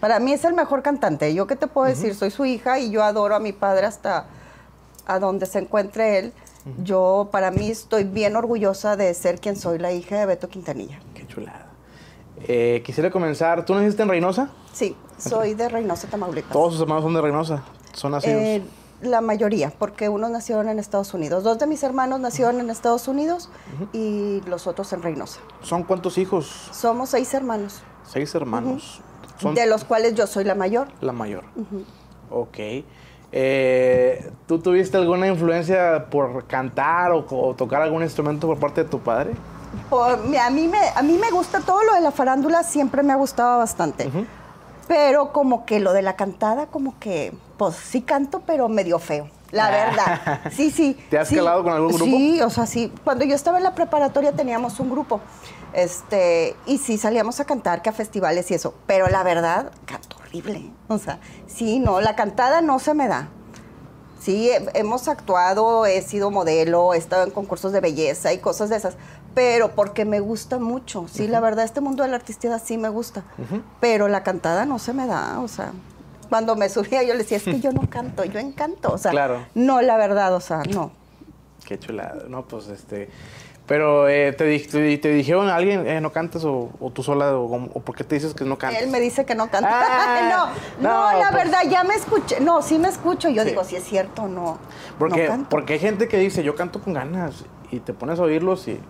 [0.00, 1.34] para mí es el mejor cantante.
[1.34, 4.26] Yo qué te puedo decir, soy su hija y yo adoro a mi padre hasta
[5.06, 6.32] a donde se encuentre él.
[6.84, 11.00] Yo para mí estoy bien orgullosa de ser quien soy, la hija de Beto Quintanilla.
[11.14, 11.66] Qué chulada.
[12.46, 13.64] Eh, quisiera comenzar.
[13.64, 14.50] ¿Tú naciste en Reynosa?
[14.72, 16.52] Sí, soy de Reynosa, Tamaulipas.
[16.52, 17.62] Todos sus hermanos son de Reynosa.
[17.92, 18.40] Son nacidos.
[18.42, 18.62] Eh,
[19.02, 21.42] la mayoría, porque unos nacieron en Estados Unidos.
[21.42, 23.50] Dos de mis hermanos nacieron en Estados Unidos
[23.92, 25.40] y los otros en Reynosa.
[25.62, 26.68] ¿Son cuántos hijos?
[26.72, 29.00] Somos seis hermanos, Seis hermanos.
[29.40, 30.86] Son de los cuales yo soy la mayor.
[31.00, 31.42] la mayor.
[32.30, 32.58] Ok.
[33.34, 38.90] Eh, ¿Tú tuviste alguna influencia por cantar o, o tocar algún instrumento por parte de
[38.90, 39.32] tu padre?
[39.88, 43.12] Por- a, mí me, a mí me gusta todo lo de la farándula, siempre me
[43.12, 44.10] ha gustado bastante.
[44.88, 49.28] Pero como que lo de la cantada, como que, pues sí canto, pero medio feo.
[49.50, 50.40] La verdad.
[50.50, 50.94] Sí, sí.
[51.10, 51.36] ¿Te has sí.
[51.36, 52.04] calado con algún grupo?
[52.04, 52.92] Sí, o sea, sí.
[53.04, 55.20] Cuando yo estaba en la preparatoria teníamos un grupo.
[55.72, 58.74] Este, y sí salíamos a cantar que a festivales y eso.
[58.86, 60.70] Pero la verdad, canto horrible.
[60.88, 63.28] O sea, sí, no, la cantada no se me da.
[64.20, 68.70] Sí, he- hemos actuado, he sido modelo, he estado en concursos de belleza y cosas
[68.70, 68.94] de esas,
[69.34, 71.06] pero porque me gusta mucho.
[71.10, 73.22] Sí, la verdad, este mundo de la artistía sí me gusta,
[73.80, 75.72] pero la cantada no se me da, o sea,
[76.28, 79.10] cuando me subía yo le decía, es que yo no canto, yo encanto, o sea,
[79.10, 79.44] Claro.
[79.54, 80.90] no, la verdad, o sea, no.
[81.64, 82.24] Qué chulada.
[82.28, 83.08] No, pues este.
[83.66, 87.36] Pero eh, te, te, te dijeron a alguien, eh, no cantas o, o tú sola
[87.38, 88.82] o, o por qué te dices que no cantas.
[88.82, 89.70] Él me dice que no canta.
[89.72, 93.44] Ah, no, no, no, la pues- verdad, ya me escuché, no, sí me escucho, yo
[93.44, 93.50] Sí.
[93.50, 94.58] digo, si es cierto, no,
[94.98, 95.48] Porque, no canto.
[95.48, 98.80] porque hay gente que dice, yo canto con ganas y te pones a oírlos y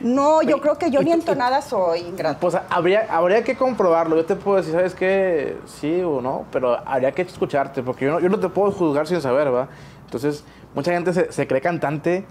[0.00, 2.38] No, yo creo que yo ni y- entonada soy ingrata.
[2.40, 4.16] Pues habría, habría que comprobarlo.
[4.16, 5.56] Yo te puedo decir, ¿sabes qué?
[5.66, 9.06] Sí o no, pero habría que escucharte, porque yo no, yo no te puedo juzgar
[9.06, 9.68] sin saber, ¿va?
[10.04, 10.44] Entonces,
[10.74, 12.24] mucha gente se, se cree cantante,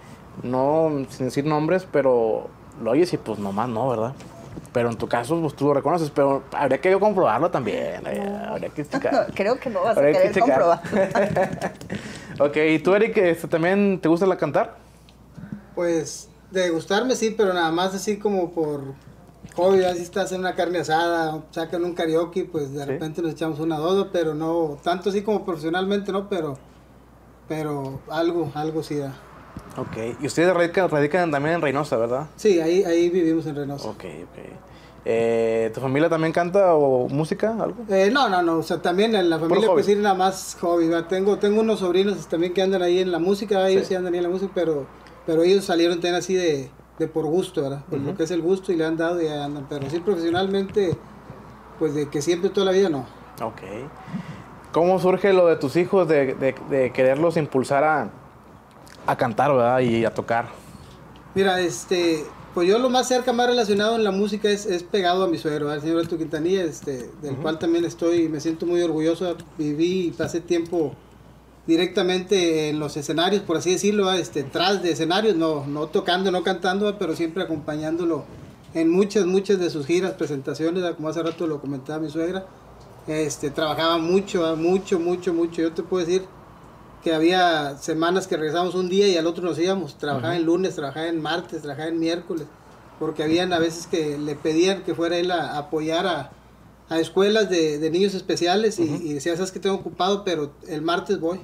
[0.43, 2.47] no sin decir nombres, pero
[2.81, 4.13] lo oyes y pues nomás no, ¿verdad?
[4.73, 8.01] Pero en tu caso, pues tú lo reconoces, pero habría que yo comprobarlo también.
[8.05, 9.27] eh, Habría que checar.
[9.35, 10.81] Creo que no vas a Habría que querer comprobar.
[12.39, 14.75] ok, ¿y tú, Eric, este, también te gusta la cantar?
[15.75, 18.81] Pues de gustarme sí, pero nada más así como por
[19.55, 22.85] hobby, así estás en una carne asada, sacan un karaoke, pues de Sí.
[22.85, 26.29] repente nos echamos una dodo, pero no tanto así como profesionalmente, ¿no?
[26.29, 26.57] Pero
[27.47, 29.15] pero algo, algo sí da.
[29.77, 32.27] Ok, y ustedes radican, radican también en Reynosa, ¿verdad?
[32.35, 33.87] Sí, ahí, ahí vivimos en Reynosa.
[33.89, 34.39] Ok, ok.
[35.05, 37.77] Eh, ¿Tu familia también canta o música, algo?
[37.89, 40.89] Eh, no, no, no, o sea, también en la familia pues sí, nada más hobby.
[41.07, 43.89] Tengo, tengo unos sobrinos también que andan ahí en la música, ellos Sí.
[43.89, 43.95] sí.
[43.95, 44.85] andan ahí en la música, pero,
[45.27, 47.83] pero ellos salieron también así de, de por gusto, ¿verdad?
[47.87, 50.97] Por lo que es el gusto y le han dado y andan, pero sí profesionalmente,
[51.77, 53.05] pues de que siempre toda la vida no.
[53.43, 53.61] Ok.
[54.71, 58.09] ¿Cómo surge lo de tus hijos de, de- de quererlos impulsar a,
[59.05, 59.79] a cantar, ¿verdad?
[59.79, 60.47] Y a tocar.
[61.35, 65.23] Mira, este, pues yo lo más cerca, más relacionado en la música es, es pegado
[65.23, 68.81] a mi suegro, al señor Alto Quintanilla, este, del cual también estoy, me siento muy
[68.81, 69.35] orgulloso.
[69.57, 70.93] Viví y pasé tiempo
[71.67, 76.41] directamente en los escenarios, por así decirlo, este, tras de escenarios, no, no tocando, no
[76.41, 78.23] cantando, pero siempre acompañándolo
[78.73, 82.45] en muchas, muchas de sus giras, presentaciones, como hace rato lo comentaba mi suegra.
[83.07, 85.61] Este, trabajaba mucho, mucho, mucho, mucho.
[85.61, 86.25] Yo te puedo decir
[87.03, 89.97] que había semanas que regresábamos un día y al otro nos íbamos.
[89.97, 92.47] Trabajaba en lunes, trabajaba en martes, trabajaba en miércoles.
[92.99, 96.31] Porque habían a veces que le pedían que fuera él a, apoyar a,
[96.89, 100.81] a escuelas de, de niños especiales y, y decía, sabes que tengo ocupado, pero el
[100.81, 101.39] martes voy.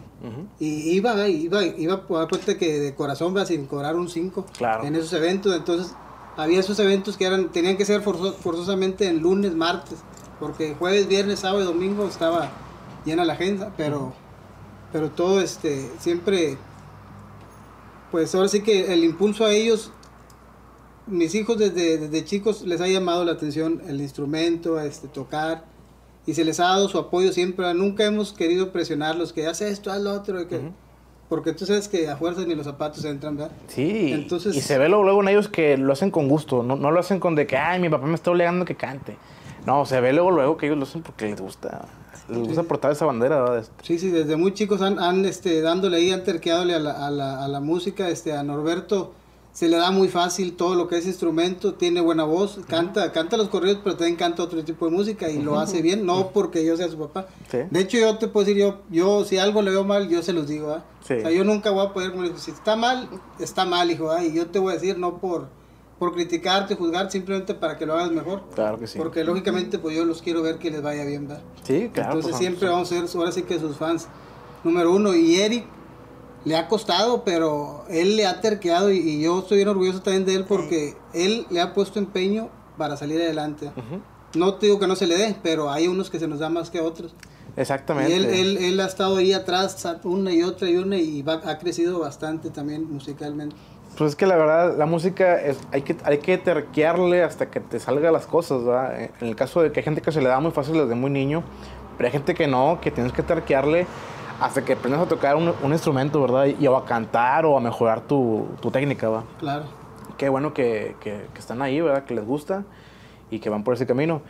[0.59, 4.45] Y iba, iba, iba a dar cuenta que de corazón va sin cobrar un 5
[4.57, 4.85] Claro.
[4.85, 5.53] en esos eventos.
[5.53, 5.93] Entonces,
[6.37, 9.99] había esos eventos que eran tenían que ser forzo- forzosamente en lunes, martes,
[10.39, 12.49] porque jueves, viernes, sábado y domingo estaba
[13.05, 14.13] llena la agenda, pero,
[14.93, 16.57] pero todo este, siempre,
[18.11, 19.91] pues ahora sí que el impulso a ellos,
[21.07, 25.63] mis hijos desde, desde chicos les ha llamado la atención el instrumento, este, tocar,
[26.25, 29.91] y se les ha dado su apoyo siempre, nunca hemos querido presionarlos, que haz esto,
[29.91, 30.61] haz lo otro, que,
[31.27, 33.51] porque tú sabes que a fuerzas ni los zapatos entran, ¿verdad?
[33.67, 36.75] Sí, Entonces- y se ve luego, luego en ellos que lo hacen con gusto, no,
[36.77, 39.17] no lo hacen con de que, ay, mi papá me está obligando a que cante.
[39.65, 41.85] No, se ve luego, luego que ellos lo hacen porque les gusta,
[42.29, 43.65] les gusta portar esa bandera, ¿verdad?
[43.81, 47.09] Sí, sí, desde muy chicos han, han, este, dándole ahí, han terqueadole a la, a
[47.11, 49.13] la, a la música, este, a Norberto
[49.53, 53.37] se le da muy fácil todo lo que es instrumento, tiene buena voz, canta, canta
[53.37, 56.65] los corridos, pero también canta otro tipo de música y lo hace bien, no porque
[56.65, 57.27] yo sea su papá.
[57.51, 57.59] Sí.
[57.69, 60.33] De hecho, yo te puedo decir, yo, yo si algo le veo mal, yo se
[60.33, 60.81] los digo.
[61.07, 61.13] Sí.
[61.13, 63.07] O sea, yo nunca voy a poder, si está mal,
[63.39, 64.23] está mal, hijo, ¿ah?
[64.23, 65.49] Y yo te voy a decir, no por,
[65.99, 68.41] por criticarte, juzgar, simplemente para que lo hagas mejor.
[68.55, 68.97] Claro que sí.
[68.97, 71.43] Porque lógicamente, pues yo los quiero ver que les vaya bien, ¿verdad?
[71.61, 72.13] Sí, claro.
[72.13, 74.07] Entonces pues, siempre vamos a ser, ahora sí que sus fans
[74.63, 75.13] número uno.
[75.13, 75.65] Y Eric
[76.45, 80.25] le ha costado, pero él le ha terqueado y, y yo estoy bien orgulloso también
[80.25, 83.71] de él porque él le ha puesto empeño para salir adelante.
[84.35, 86.49] No te digo que no se le dé, pero hay unos que se nos da
[86.49, 87.13] más que otros.
[87.55, 88.11] Exactamente.
[88.11, 91.41] Y él, él, él ha estado ahí atrás una y otra y una y va-
[91.45, 93.55] ha crecido bastante también musicalmente.
[93.95, 97.59] Pues es que la verdad, la música es, hay que hay que terquearle hasta que
[97.59, 98.99] te salgan las cosas, ¿verdad?
[99.21, 101.11] En el caso de que hay gente que se le da muy fácil desde muy
[101.11, 101.43] niño,
[101.95, 103.85] pero hay gente que no, que tienes que terquearle
[104.41, 106.45] hasta que aprendas a tocar un, un instrumento, ¿verdad?
[106.59, 109.23] Y, o a cantar o a mejorar tu, tu técnica, ¿va?
[109.39, 109.63] Claro.
[110.17, 112.03] Qué bueno que, que- que están ahí, ¿verdad?
[112.05, 112.63] Que les gusta
[113.31, 114.21] y que van por ese camino.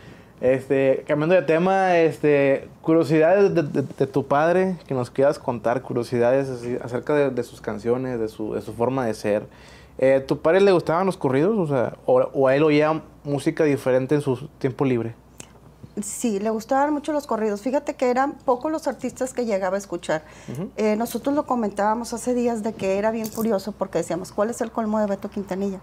[0.41, 5.81] Este, cambiando de tema, este, curiosidades de, de- de tu padre, que nos quieras contar,
[5.81, 9.45] curiosidades así acerca de, de sus canciones, de su, de su forma de ser.
[9.99, 11.57] Eh, ¿Tu padre le gustaban los corridos?
[11.57, 15.15] O, sea, o, o a él oía música diferente en su tiempo libre?
[16.01, 17.61] Sí, le gustaban mucho los corridos.
[17.61, 20.23] Fíjate que eran pocos los artistas que llegaba a escuchar.
[20.75, 24.61] Eh, nosotros lo comentábamos hace días de que era bien curioso porque decíamos, ¿cuál es
[24.61, 25.79] el colmo de Beto Quintanilla?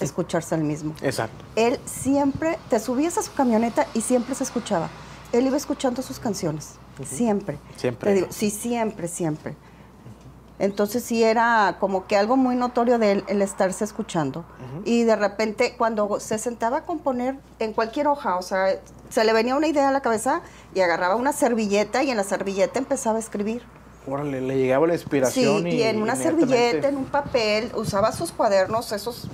[0.00, 0.94] Escucharse al mismo.
[1.00, 1.44] Exacto.
[1.54, 4.88] Él siempre, te subías a su camioneta y siempre se escuchaba.
[5.32, 7.58] Él iba escuchando sus canciones, siempre.
[7.76, 8.10] Siempre.
[8.10, 9.54] Te digo, sí, siempre, siempre.
[10.58, 14.44] Entonces sí era como que algo muy notorio de él el estarse escuchando.
[14.84, 18.78] Y de repente cuando se sentaba a componer en cualquier hoja, o sea,
[19.12, 20.40] se le venía una idea a la cabeza
[20.74, 23.62] y agarraba una servilleta y en la servilleta empezaba a escribir.
[24.06, 28.10] Órale, le llegaba la inspiración Sí, y, y en una servilleta, en un papel, usaba
[28.12, 29.28] sus cuadernos, esos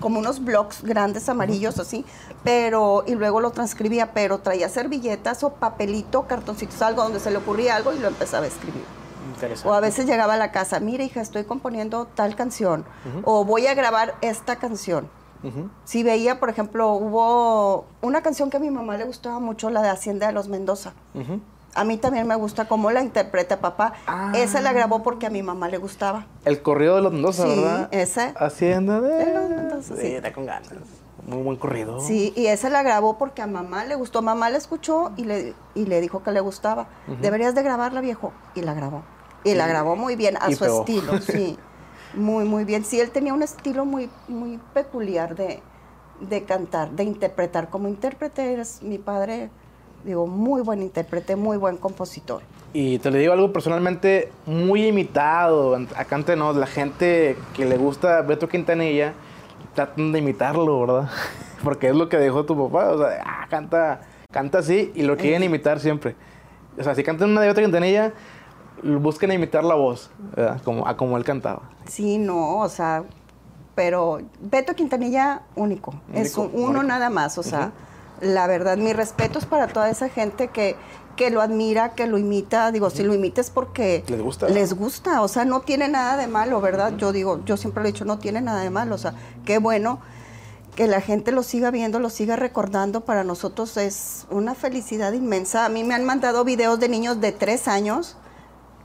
[0.00, 2.04] como unos blocks grandes amarillos así,
[2.44, 7.38] pero y luego lo transcribía, pero traía servilletas o papelito, cartoncitos, algo donde se le
[7.38, 8.84] ocurría algo y lo empezaba a escribir.
[9.34, 9.68] Interesante.
[9.68, 12.84] O a veces llegaba a la casa, mira hija, estoy componiendo tal canción,
[13.24, 15.10] o voy a grabar esta canción.
[15.84, 19.82] Si veía, por ejemplo, hubo una canción que a mi mamá le gustaba mucho, la
[19.82, 20.92] de Hacienda de los Mendoza.
[21.74, 23.92] A mí también me gusta cómo la interpreta papá.
[24.06, 24.32] Ah.
[24.34, 26.26] Esa la grabó porque a mi mamá le gustaba.
[26.44, 27.88] El corrido de los Mendoza, Sí, ¿verdad?
[27.92, 28.34] ese.
[28.36, 29.10] Hacienda de...
[29.24, 30.06] De los Mendoza, sí.
[30.06, 30.70] está con ganas.
[31.26, 32.00] Muy buen corrido.
[32.00, 34.22] Sí, y esa la grabó porque a mamá le gustó.
[34.22, 36.86] Mamá la escuchó y le, y le dijo que le gustaba.
[37.20, 38.32] Deberías de grabarla, viejo.
[38.54, 39.02] Y la grabó.
[39.44, 40.80] Y la grabó muy bien, a su pegó.
[40.80, 41.58] estilo, sí.
[42.14, 42.84] Muy, muy bien.
[42.84, 45.60] Sí, él tenía un estilo muy, muy peculiar de,
[46.20, 47.70] de cantar, de interpretar.
[47.70, 49.50] Como intérprete, eres mi padre,
[50.04, 52.42] digo, muy buen intérprete, muy buen compositor.
[52.72, 55.74] Y te le digo algo personalmente muy imitado.
[55.96, 59.14] Acá ante nos, la gente que le gusta Beto Quintanilla,
[59.74, 61.10] tratan de imitarlo, ¿verdad?
[61.64, 62.90] porque es lo que dejó tu papá.
[62.90, 64.00] O sea, ah, canta,
[64.30, 66.14] canta así y lo quieren imitar siempre.
[66.78, 68.12] O sea, si cantan una de otra Quintanilla,
[68.82, 70.60] busquen imitar la voz, ¿verdad?
[70.64, 71.62] Como, a como él cantaba.
[71.86, 73.04] Sí, no, o sea,
[73.74, 76.82] pero Beto Quintanilla único, es un- uno único.
[76.84, 77.72] nada más, o sea,
[78.20, 80.76] la verdad, mi respeto es para toda esa gente que,
[81.16, 84.48] que lo admira, que lo imita, digo, si lo imites porque Les gusta.
[84.48, 86.94] les gusta, o sea, no tiene nada de malo, ¿verdad?
[86.96, 89.14] Yo digo, yo siempre lo he dicho, no tiene nada de malo, o sea,
[89.44, 90.00] qué bueno
[90.76, 95.64] que la gente lo siga viendo, lo siga recordando, para nosotros es una felicidad inmensa.
[95.64, 98.16] A mí me han mandado videos de niños de tres años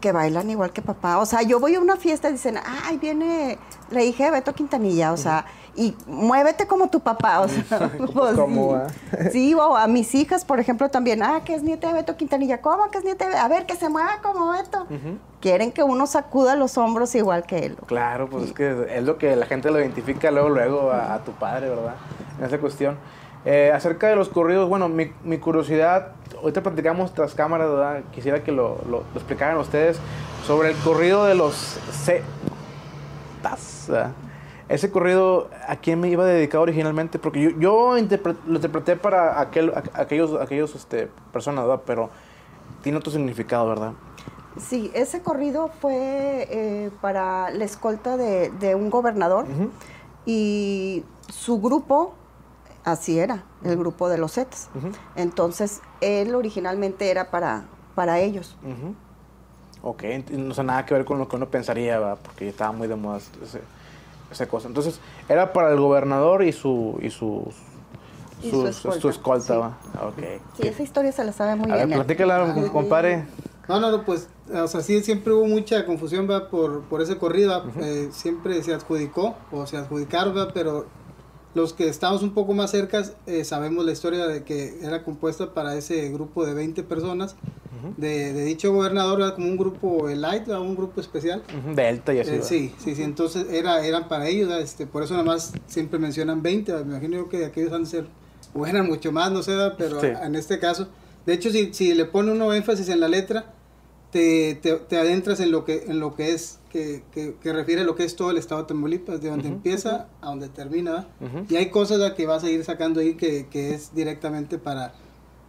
[0.04, 1.20] que bailan igual que papá.
[1.20, 3.58] O sea, yo voy a una fiesta y dicen, ay, viene
[3.90, 5.46] la hija de Beto Quintanilla, o sea,
[5.78, 7.90] y muévete como tu papá, o sea.
[8.14, 9.30] pues, ¿Cómo, sí.
[9.32, 12.60] Sí, o a mis hijas, por ejemplo, también, ah, que es nieta de Beto Quintanilla,
[12.60, 14.86] ¿cómo que es nieta de A ver, que se mueva como Beto.
[15.40, 17.78] Quieren que uno sacuda los hombros igual que él.
[17.86, 21.24] Claro, pues es que es lo que la gente lo identifica luego, luego a, a
[21.24, 21.96] tu padre, ¿verdad?
[22.40, 22.98] En esa cuestión.
[23.46, 28.02] Eh, acerca de los corridos, bueno, mi, mi curiosidad, ahorita platicamos tras cámaras, ¿verdad?
[28.14, 30.00] Quisiera que lo, lo- lo explicaran ustedes
[30.46, 31.54] sobre el corrido de los
[33.44, 33.90] Zetas.
[34.70, 37.20] Ese corrido, ¿a quién me iba dedicado originalmente?
[37.20, 41.84] Porque yo, yo interpre- lo interpreté para aquel, a- aquellos, aquellos este, personas, ¿verdad?
[41.86, 42.10] Pero
[42.82, 43.92] tiene otro significado, ¿verdad?
[44.58, 49.46] Sí, ese corrido fue eh, para la escolta de, de un gobernador
[50.26, 52.14] y su grupo,
[52.84, 54.70] así era, el grupo de los Zetas.
[54.76, 54.90] Ujú.
[55.16, 57.66] Entonces, él originalmente era para,
[57.96, 58.56] para ellos.
[58.64, 58.96] Ujú.
[59.86, 62.18] Ok, ent- no sé nada que ver con lo que uno pensaría, ¿verdad?
[62.24, 63.62] porque estaba muy de moda ese-
[64.32, 64.68] esa cosa.
[64.68, 67.52] Entonces, era para el gobernador y su y su,
[68.42, 69.60] Y su escolta, escolta, sí.
[69.60, 69.78] ¿va?
[70.08, 70.42] Ok.
[70.62, 71.90] Sí, esa historia se la sabe muy A bien.
[71.92, 71.96] él.
[71.96, 73.26] platícala, compadre.
[73.70, 76.50] No, no, no, pues, o sea, sí, siempre hubo mucha confusión, ¿va?
[76.50, 77.64] Por, por ese corrido, ¿va?
[77.86, 80.50] Eh, siempre se adjudicó, o se adjudicaron, ¿va?
[80.54, 80.86] Pero
[81.56, 85.54] los que estamos un poco más cerca eh, sabemos la historia de que era compuesta
[85.54, 87.36] para ese grupo de 20 personas
[87.98, 89.36] de, de dicho gobernador, ¿va?
[89.36, 90.60] como un grupo ¿va?
[90.62, 91.44] un grupo especial.
[91.76, 92.30] Delta y así.
[92.32, 96.00] Eh, sí, sí, sí, entonces era, eran para ellos, este, por eso nada más siempre
[96.00, 96.80] mencionan 20, ¿va?
[96.84, 98.08] me imagino yo que aquellos han de ser,
[98.54, 100.08] o eran mucho más, no sé, pero Sí.
[100.08, 100.88] en este caso,
[101.26, 103.54] de hecho si, si le pone uno énfasis en la letra,
[104.14, 107.82] te, te, te adentras en lo que, en lo que es, que, que, que refiere
[107.82, 110.92] a lo que es todo el estado de Tamaulipas, de donde empieza a donde termina,
[110.94, 111.08] ¿va?
[111.20, 111.46] Ujú.
[111.50, 114.94] y hay cosas que vas a ir sacando ahí que, que es directamente para,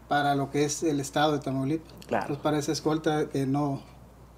[0.09, 1.93] para lo que es el estado de Tamaulipas.
[2.07, 2.27] Claro.
[2.29, 3.83] Pues para esa escolta que no,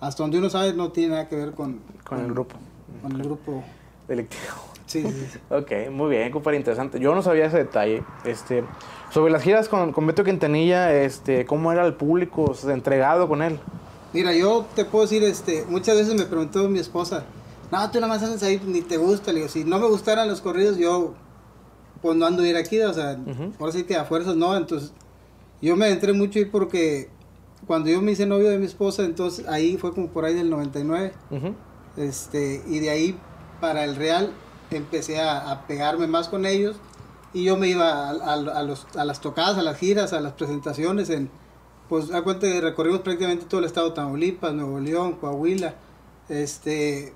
[0.00, 2.56] hasta donde uno sabe, no tiene nada que ver con, Con el grupo
[3.02, 3.62] con el grupo.
[4.08, 4.42] delictivo.
[4.86, 5.38] Sí, sí, sí.
[5.50, 6.98] Ok, muy bien, compadre, interesante.
[6.98, 8.02] Yo no sabía ese detalle.
[8.24, 8.64] Este,
[9.10, 13.60] sobre las giras con, con Beto Quintanilla, este, ¿cómo era el público entregado con él?
[14.16, 17.24] Mira, yo te puedo decir, este, muchas veces me preguntó mi esposa,
[17.70, 19.30] no, tú nada más andas ahí, ni te gusta.
[19.32, 21.12] Le digo, si no me gustaran los corridos, yo,
[22.00, 23.18] pues no ando a ir aquí, o sea,
[23.60, 24.56] ahora sí que a fuerzas no.
[24.56, 24.92] Entonces,
[25.60, 27.10] yo me entré mucho ahí porque
[27.66, 30.48] cuando yo me hice novio de mi esposa, entonces ahí fue como por ahí del
[30.48, 31.12] 99.
[31.30, 31.54] Ujú.
[31.96, 33.18] Este, y de ahí
[33.60, 34.32] para el Real
[34.70, 36.76] empecé a, a pegarme más con ellos
[37.34, 40.20] y yo me iba a, a- a los- a las tocadas, a las giras, a
[40.20, 41.30] las presentaciones en,
[41.88, 45.74] pues a cuenta que recorrimos prácticamente todo el estado de Tamaulipas, Nuevo León, Coahuila,
[46.28, 47.14] este,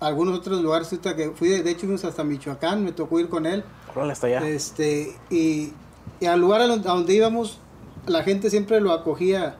[0.00, 3.46] algunos otros lugares, que fui de, de hecho fuimos hasta Michoacán, me tocó ir con
[3.46, 3.64] él,
[4.12, 4.46] hasta allá.
[4.48, 5.72] este, y,
[6.20, 7.58] y al lugar a donde, a donde íbamos,
[8.06, 9.56] la gente siempre lo acogía,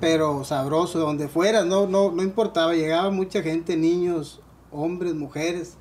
[0.00, 4.40] pero sabroso, donde fuera, no, no, no importaba, llegaba mucha gente, niños,
[4.70, 5.74] hombres, mujeres,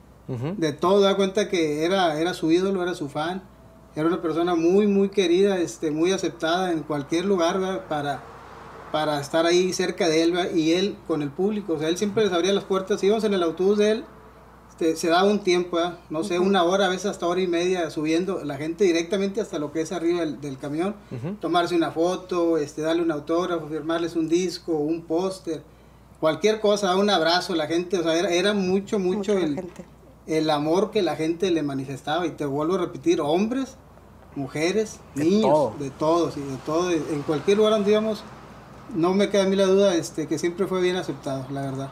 [0.58, 3.44] de todo, da cuenta que era, era su ídolo, era su fan,
[4.00, 7.86] era una persona muy, muy querida, este, muy aceptada en cualquier lugar ¿verdad?
[7.90, 8.22] para,
[8.92, 10.54] para estar ahí cerca de él ¿verdad?
[10.54, 13.34] y él con el público, o sea, él siempre les abría las puertas, íbamos en
[13.34, 14.06] el autobús de él,
[14.70, 15.98] este, se daba un tiempo, ¿verdad?
[16.12, 19.58] no sé, una hora, a veces hasta hora y media subiendo la gente directamente hasta
[19.58, 20.96] lo que es arriba del, del camión,
[21.42, 25.64] tomarse una foto, este, darle un autógrafo, firmarles un disco, un póster,
[26.20, 29.68] cualquier cosa, un abrazo, la gente, o sea, era, era mucho, mucho, Mucha el,
[30.28, 32.28] el amor que la gente le manifestaba.
[32.28, 33.78] Y te vuelvo a repetir, hombres,
[34.38, 35.74] mujeres, De niños, todo.
[35.80, 36.92] de todo, sí, de todo.
[36.92, 38.24] En cualquier lugar donde íbamos,
[38.96, 41.90] no me queda a mí la duda este, que siempre fue bien aceptado, la verdad.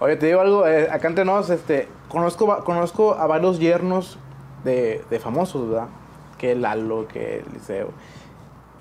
[0.00, 4.18] Oye, te digo algo, eh, acá entre nos, este, conozco, conozco a varios yernos
[4.64, 5.86] de, de famosos, ¿verdad?
[6.36, 7.90] Que Lalo, que Liceo.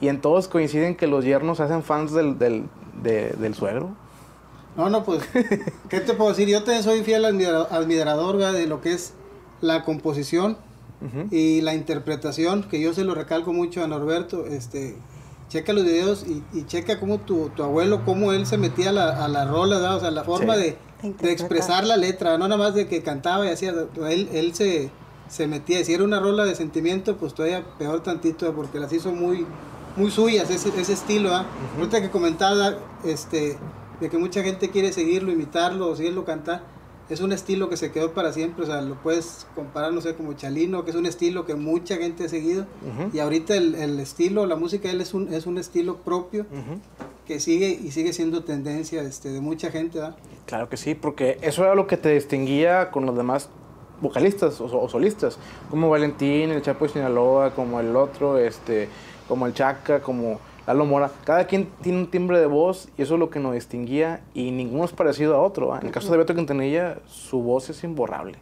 [0.01, 2.65] Y en todos coinciden que los yernos hacen fans del, del,
[3.03, 3.91] de- del suegro.
[4.75, 5.21] No, no, pues,
[5.89, 6.47] ¿qué te puedo decir?
[6.49, 8.53] Yo también soy fiel admira- admirador ¿verdad?
[8.53, 9.13] de lo que es
[9.61, 10.57] la composición
[11.31, 14.95] Y la interpretación, que yo se lo recalco mucho a Norberto, este,
[15.49, 18.93] checa los videos y, y checa cómo tu, tu abuelo, cómo él se metía a
[18.93, 19.97] la, a la rola, ¿verdad?
[19.97, 20.61] o sea, la forma Sí.
[20.61, 20.77] de,
[21.21, 23.73] De expresar la letra, no nada más de que cantaba y hacía,
[24.09, 24.89] él, él se,
[25.27, 25.83] se metía.
[25.83, 29.45] Si era una rola de sentimiento, pues todavía peor tantito, porque las hizo muy,
[29.97, 31.31] muy suyas, ese, ese estilo.
[31.31, 31.45] ¿va?
[31.77, 33.57] Ahorita que comentaba este,
[33.99, 36.63] de que mucha gente quiere seguirlo, imitarlo o seguirlo cantar,
[37.09, 38.63] es un estilo que se quedó para siempre.
[38.63, 41.97] O sea, lo puedes comparar, no sé, como Chalino, que es un estilo que mucha
[41.97, 42.65] gente ha seguido.
[43.13, 46.45] Y ahorita el, el estilo, la música de él es un, es un estilo propio
[47.25, 49.99] que sigue y sigue siendo tendencia este, de mucha gente.
[49.99, 50.15] ¿va?
[50.45, 53.49] Claro que sí, porque eso era lo que te distinguía con los demás
[54.01, 55.37] vocalistas o, o solistas,
[55.69, 58.89] como Valentín, el Chapo de Sinaloa, como el otro, este,
[59.27, 61.11] como el Chaca, como Lalo Mora.
[61.25, 64.51] Cada quien tiene un timbre de voz y eso es lo que nos distinguía y
[64.51, 65.67] ninguno es parecido a otro.
[65.69, 65.79] ¿va?
[65.79, 68.37] En el caso de Beto Quintanilla, su voz es imborrable.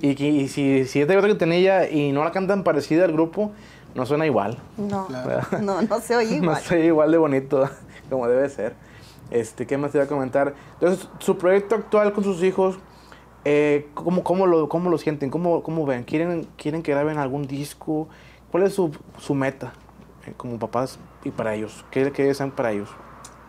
[0.00, 3.52] Y, y si, si es de Beto Quintanilla y no la cantan parecida al grupo,
[3.94, 4.58] no suena igual.
[4.76, 5.08] No,
[5.62, 6.62] no, no se oye No igual.
[6.62, 7.68] sé, igual de bonito
[8.10, 8.74] como debe ser.
[9.30, 10.54] Este, ¿Qué más te iba a comentar?
[10.74, 12.78] Entonces, su proyecto actual con sus hijos,
[13.44, 15.30] eh, ¿cómo, cómo, lo, ¿cómo lo sienten?
[15.30, 16.04] ¿Cómo, cómo ven?
[16.04, 18.06] ¿Quieren, ¿Quieren que graben algún disco?
[18.52, 19.72] ¿Cuál es su, su meta
[20.26, 21.84] eh, como papás y para ellos?
[21.90, 22.88] ¿Qué, qué desean para ellos?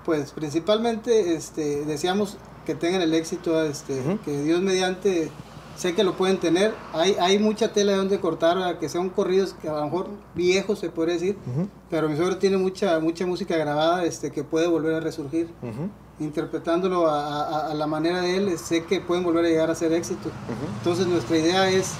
[0.06, 4.20] Pues principalmente este, deseamos que tengan el éxito, este, Ujú.
[4.26, 5.30] que Dios mediante,
[5.78, 6.74] sé que lo pueden tener.
[6.94, 8.80] Hay, hay mucha tela de donde cortar, ¿verdad?
[8.80, 11.38] que sean corridos que a lo mejor viejos se podría decir,
[11.90, 15.50] pero mi suegro tiene mucha, mucha música grabada este, que puede volver a resurgir.
[16.20, 19.76] Interpretándolo a, a- a la manera de él, sé que pueden volver a llegar a
[19.76, 20.30] ser éxito.
[20.80, 21.94] Entonces nuestra idea es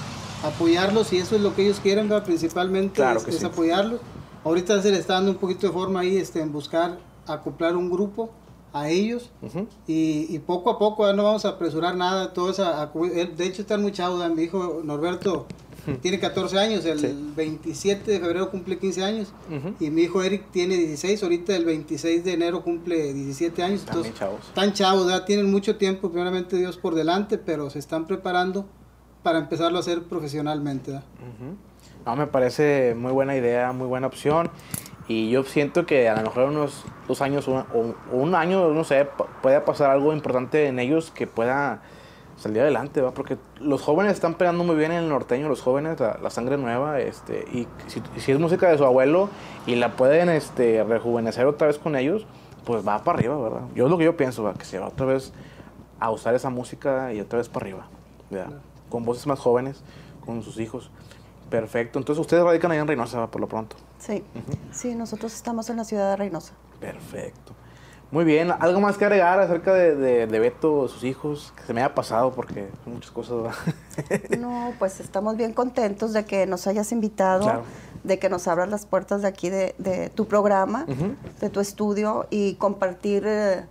[0.44, 2.24] apoyarlos y eso es lo que ellos quieren, ¿verdad?
[2.24, 3.44] principalmente Claro es, que es sí.
[3.46, 4.00] apoyarlos.
[4.48, 7.90] Ahorita se le está dando un poquito de forma ahí este, en buscar acoplar un
[7.90, 8.30] grupo
[8.72, 9.66] a ellos Ujú.
[9.86, 12.92] y, y poco a poco ya no vamos a apresurar nada, todo es a- a-
[13.14, 15.46] él, de hecho están muy chavos, mi hijo Norberto
[16.02, 17.32] tiene 14 años, el Sí.
[17.36, 19.74] 27 de febrero cumple 15 años Ujú.
[19.80, 24.06] y mi hijo Eric tiene 16, ahorita el 26 de enero cumple 17 años, También
[24.06, 24.46] entonces chavos.
[24.48, 25.24] están chavos, ¿verdad?
[25.24, 28.66] tienen mucho tiempo, primeramente Dios por delante, pero se están preparando
[29.22, 31.00] para empezarlo a hacer profesionalmente.
[32.06, 34.50] No, me parece muy buena idea, muy buena opción.
[35.08, 37.64] Y yo siento que a lo mejor unos dos años o,
[38.12, 39.08] un año, no sé,
[39.42, 41.80] pueda pasar algo importante en ellos que pueda
[42.36, 43.12] salir adelante, ¿va?
[43.12, 46.56] Porque los jóvenes están pegando muy bien en el norteño, los jóvenes, la, la sangre
[46.56, 49.28] nueva, este, y si, si es música de su abuelo
[49.66, 52.26] y la pueden este, rejuvenecer otra vez con ellos,
[52.64, 53.62] pues va para arriba, ¿verdad?
[53.74, 54.52] Yo es lo que yo pienso, ¿va?
[54.52, 55.32] que se va otra vez
[55.98, 57.88] a usar esa música y otra vez para arriba,
[58.30, 58.58] ¿verdad?
[58.88, 59.82] Con voces más jóvenes,
[60.24, 60.90] con sus hijos.
[61.50, 61.98] Perfecto.
[61.98, 63.76] Entonces ustedes radican allá en Reynosa, por lo pronto.
[63.98, 64.22] Sí,
[64.72, 66.52] sí, nosotros estamos en la ciudad de Reynosa.
[66.80, 67.52] Perfecto.
[68.10, 68.50] Muy bien.
[68.58, 71.52] ¿Algo más que agregar acerca de, de, de Beto, sus hijos?
[71.56, 73.54] Que se me haya pasado porque son muchas cosas.
[74.38, 77.62] No, pues estamos bien contentos de que nos hayas invitado, Claro.
[78.04, 80.86] de que nos abras las puertas de aquí de, de tu programa,
[81.40, 83.64] de tu estudio y compartir eh,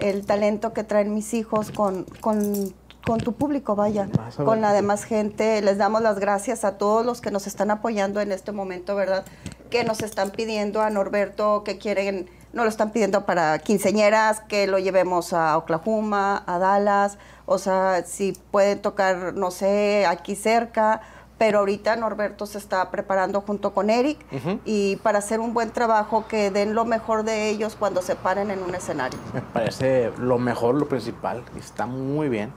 [0.00, 2.74] el talento que traen mis hijos con, con,
[3.04, 5.60] con tu público, vaya, con la demás gente.
[5.62, 9.24] Les damos las gracias a todos los que nos están apoyando en este momento, ¿verdad?
[9.70, 14.66] Que nos están pidiendo a Norberto, que quieren, no lo están pidiendo para quinceñeras, que
[14.66, 21.00] lo llevemos a Oklahoma, a Dallas, o sea, si pueden tocar, no sé, aquí cerca.
[21.36, 24.24] Pero ahorita Norberto se está preparando junto con Eric
[24.64, 28.52] y para hacer un buen trabajo que den lo mejor de ellos cuando se paren
[28.52, 29.18] en un escenario.
[29.34, 31.42] Me parece lo mejor, lo principal.
[31.58, 32.52] Está muy bien.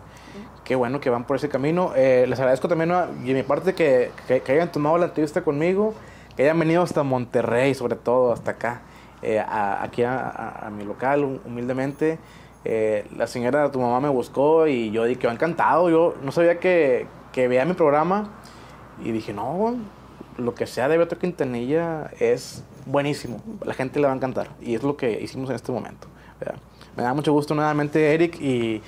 [0.68, 1.94] Qué bueno que van por ese camino.
[1.95, 5.41] Eh, les agradezco también a- de mi parte que, que- que hayan tomado la entrevista
[5.41, 5.94] conmigo,
[6.35, 8.81] que hayan venido hasta Monterrey, sobre todo hasta acá,
[9.22, 12.19] eh, aquí a, mi local, hum- humildemente.
[12.65, 15.89] Eh, la señora, tu mamá me buscó y yo dije que encantado.
[15.89, 18.30] Yo no sabía que, que veía mi programa
[19.02, 19.77] y dije, no,
[20.38, 23.41] lo que sea de Beto Quintanilla es buenísimo.
[23.64, 24.49] La gente le va a encantar.
[24.61, 26.07] Y es lo que hicimos en este momento.
[26.98, 28.81] Me da mucho gusto nuevamente, Eric, y,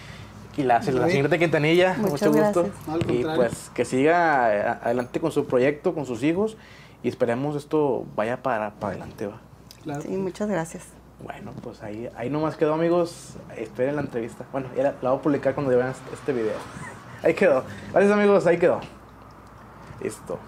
[0.57, 1.95] y la, la señorita Quintanilla.
[1.97, 2.69] Muchas mucho gusto.
[2.87, 6.57] No, Y pues que siga eh, adelante con su proyecto, con sus hijos.
[7.03, 9.27] Y esperemos esto vaya para, para adelante.
[9.27, 9.39] ¿va?
[9.83, 10.01] Claro.
[10.01, 10.83] Sí, muchas gracias.
[11.23, 13.35] Bueno, pues ahí, ahí nomás quedó, amigos.
[13.57, 14.45] Esperen la entrevista.
[14.51, 16.55] Bueno, ya la, la voy a publicar cuando vean este- este video.
[17.23, 17.63] ahí quedó.
[17.91, 18.45] Gracias, amigos.
[18.47, 18.79] Ahí quedó.
[20.01, 20.39] Listo.